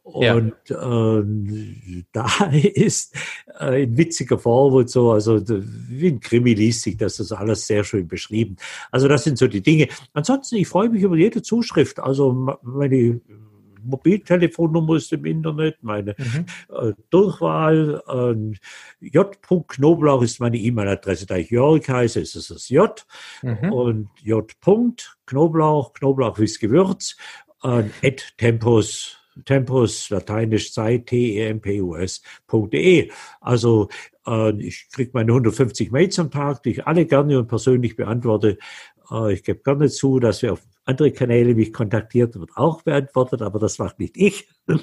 [0.08, 1.20] Und ja.
[1.20, 3.16] äh, da ist
[3.60, 7.32] äh, in witziger Form und so, also wie ein Krimi liest sich das, das ist
[7.34, 8.56] alles sehr schön beschrieben.
[8.90, 9.90] Also das sind so die Dinge.
[10.14, 12.00] Ansonsten, ich freue mich über jede Zuschrift.
[12.00, 13.20] Also meine
[13.84, 16.46] Mobiltelefonnummer ist im Internet, meine mhm.
[16.70, 18.02] äh, Durchwahl.
[18.08, 19.38] Äh, J.
[19.68, 21.26] Knoblauch ist meine E-Mail-Adresse.
[21.26, 23.06] Da ich Jörg heiße, ist es das J.
[23.42, 23.74] Mhm.
[23.74, 24.50] Und J.
[25.26, 27.18] Knoblauch, Knoblauch wie Gewürz,
[27.62, 33.12] äh, at tempus Tempus, lateinisch Zeit, T-E-M-P-U-S.de.
[33.42, 33.90] Also
[34.26, 38.58] äh, ich kriege meine 150 Mails am Tag, die ich alle gerne und persönlich beantworte.
[39.12, 43.42] Äh, ich gebe gerne zu, dass wir auf andere Kanäle mich kontaktiert wird auch beantwortet,
[43.42, 44.50] aber das macht nicht ich.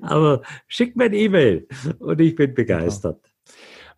[0.00, 1.68] aber schick mir ein E-Mail
[1.98, 3.20] und ich bin begeistert.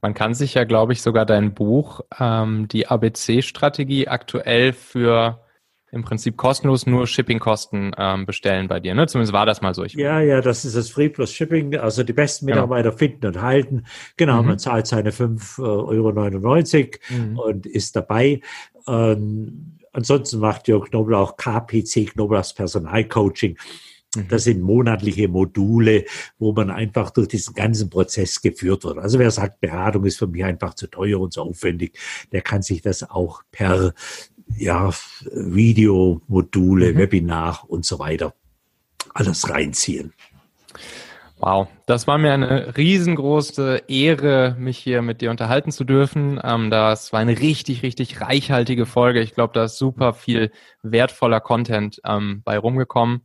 [0.01, 5.41] Man kann sich ja, glaube ich, sogar dein Buch, ähm, die ABC-Strategie, aktuell für
[5.91, 9.07] im Prinzip kostenlos nur Shippingkosten ähm, bestellen bei dir, ne?
[9.07, 9.85] Zumindest war das mal so.
[9.85, 11.77] Ich ja, ja, das ist das Free Plus Shipping.
[11.77, 12.63] Also die besten genau.
[12.63, 12.99] Mitarbeiter genau.
[12.99, 13.85] finden und halten.
[14.17, 14.49] Genau, mhm.
[14.49, 16.13] man zahlt seine 5,99 Euro
[17.11, 17.39] mhm.
[17.39, 18.41] und ist dabei.
[18.87, 23.57] Ähm, ansonsten macht Jörg Knoblauch KPC, Knoblauchs Personalcoaching.
[24.15, 24.29] Mhm.
[24.29, 26.05] Das sind monatliche Module,
[26.39, 28.99] wo man einfach durch diesen ganzen Prozess geführt wird.
[28.99, 31.99] Also wer sagt, Beratung ist für mich einfach zu teuer und zu aufwendig,
[32.33, 33.95] der kann sich das auch per
[34.59, 34.91] ja,
[35.33, 36.99] Videomodule, mhm.
[36.99, 38.35] Webinar und so weiter
[39.19, 40.13] alles reinziehen.
[41.41, 46.41] Wow, das war mir eine riesengroße Ehre, mich hier mit dir unterhalten zu dürfen.
[46.43, 49.21] Ähm, das war eine richtig, richtig reichhaltige Folge.
[49.21, 50.51] Ich glaube, da ist super viel
[50.83, 53.23] wertvoller Content ähm, bei rumgekommen.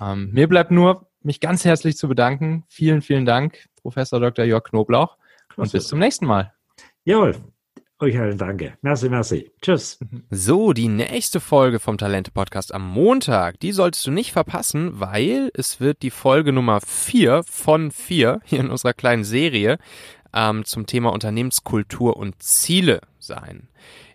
[0.00, 2.64] Ähm, mir bleibt nur, mich ganz herzlich zu bedanken.
[2.68, 4.44] Vielen, vielen Dank, Professor Dr.
[4.44, 5.16] Jörg Knoblauch.
[5.56, 6.52] Und bis zum nächsten Mal.
[7.04, 7.36] Jawohl.
[8.02, 8.76] Euch allen danke.
[8.82, 9.52] Merci, merci.
[9.62, 10.00] Tschüss.
[10.28, 15.52] So, die nächste Folge vom Talente Podcast am Montag, die solltest du nicht verpassen, weil
[15.54, 19.78] es wird die Folge Nummer vier von vier hier in unserer kleinen Serie
[20.34, 23.68] ähm, zum Thema Unternehmenskultur und Ziele sein.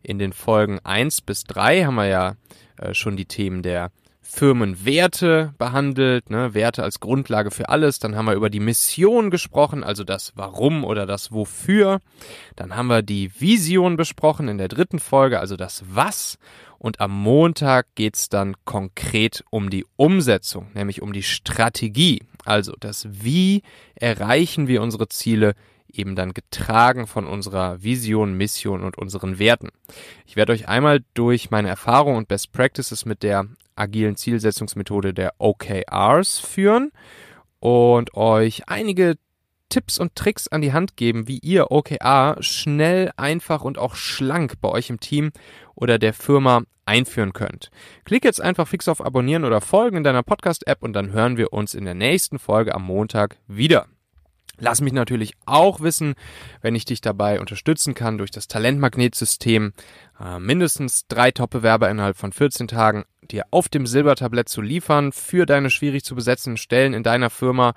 [0.04, 2.36] In den Folgen eins bis drei haben wir ja
[2.76, 3.92] äh, schon die Themen der
[4.30, 8.00] Firmenwerte behandelt, ne, Werte als Grundlage für alles.
[8.00, 12.02] Dann haben wir über die Mission gesprochen, also das Warum oder das Wofür.
[12.56, 16.38] Dann haben wir die Vision besprochen in der dritten Folge, also das Was.
[16.78, 22.22] Und am Montag geht's dann konkret um die Umsetzung, nämlich um die Strategie.
[22.44, 23.64] Also das Wie
[23.96, 25.56] erreichen wir unsere Ziele
[25.92, 29.70] eben dann getragen von unserer Vision, Mission und unseren Werten.
[30.26, 33.48] Ich werde euch einmal durch meine Erfahrungen und Best Practices mit der
[33.78, 36.92] agilen Zielsetzungsmethode der OKRs führen
[37.60, 39.18] und euch einige
[39.70, 44.62] Tipps und Tricks an die Hand geben, wie ihr OKR schnell, einfach und auch schlank
[44.62, 45.32] bei euch im Team
[45.76, 47.70] oder der Firma einführen könnt.
[48.06, 51.52] Klick jetzt einfach fix auf Abonnieren oder Folgen in deiner Podcast-App und dann hören wir
[51.52, 53.88] uns in der nächsten Folge am Montag wieder.
[54.60, 56.16] Lass mich natürlich auch wissen,
[56.62, 59.74] wenn ich dich dabei unterstützen kann durch das Talentmagnetsystem,
[60.20, 65.46] äh, mindestens drei Top-Bewerber innerhalb von 14 Tagen dir auf dem Silbertablett zu liefern für
[65.46, 67.74] deine schwierig zu besetzenden Stellen in deiner Firma.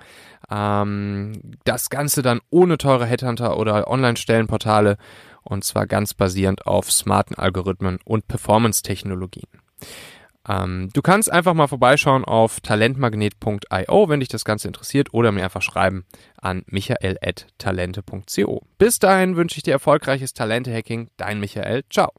[0.49, 4.97] Ähm, das Ganze dann ohne teure Headhunter oder Online-Stellenportale
[5.43, 9.47] und zwar ganz basierend auf smarten Algorithmen und Performance-Technologien.
[10.47, 15.43] Ähm, du kannst einfach mal vorbeischauen auf talentmagnet.io, wenn dich das Ganze interessiert, oder mir
[15.43, 16.05] einfach schreiben
[16.37, 18.63] an michael.talente.co.
[18.77, 21.09] Bis dahin wünsche ich dir erfolgreiches Talente-Hacking.
[21.17, 21.83] Dein Michael.
[21.89, 22.11] Ciao.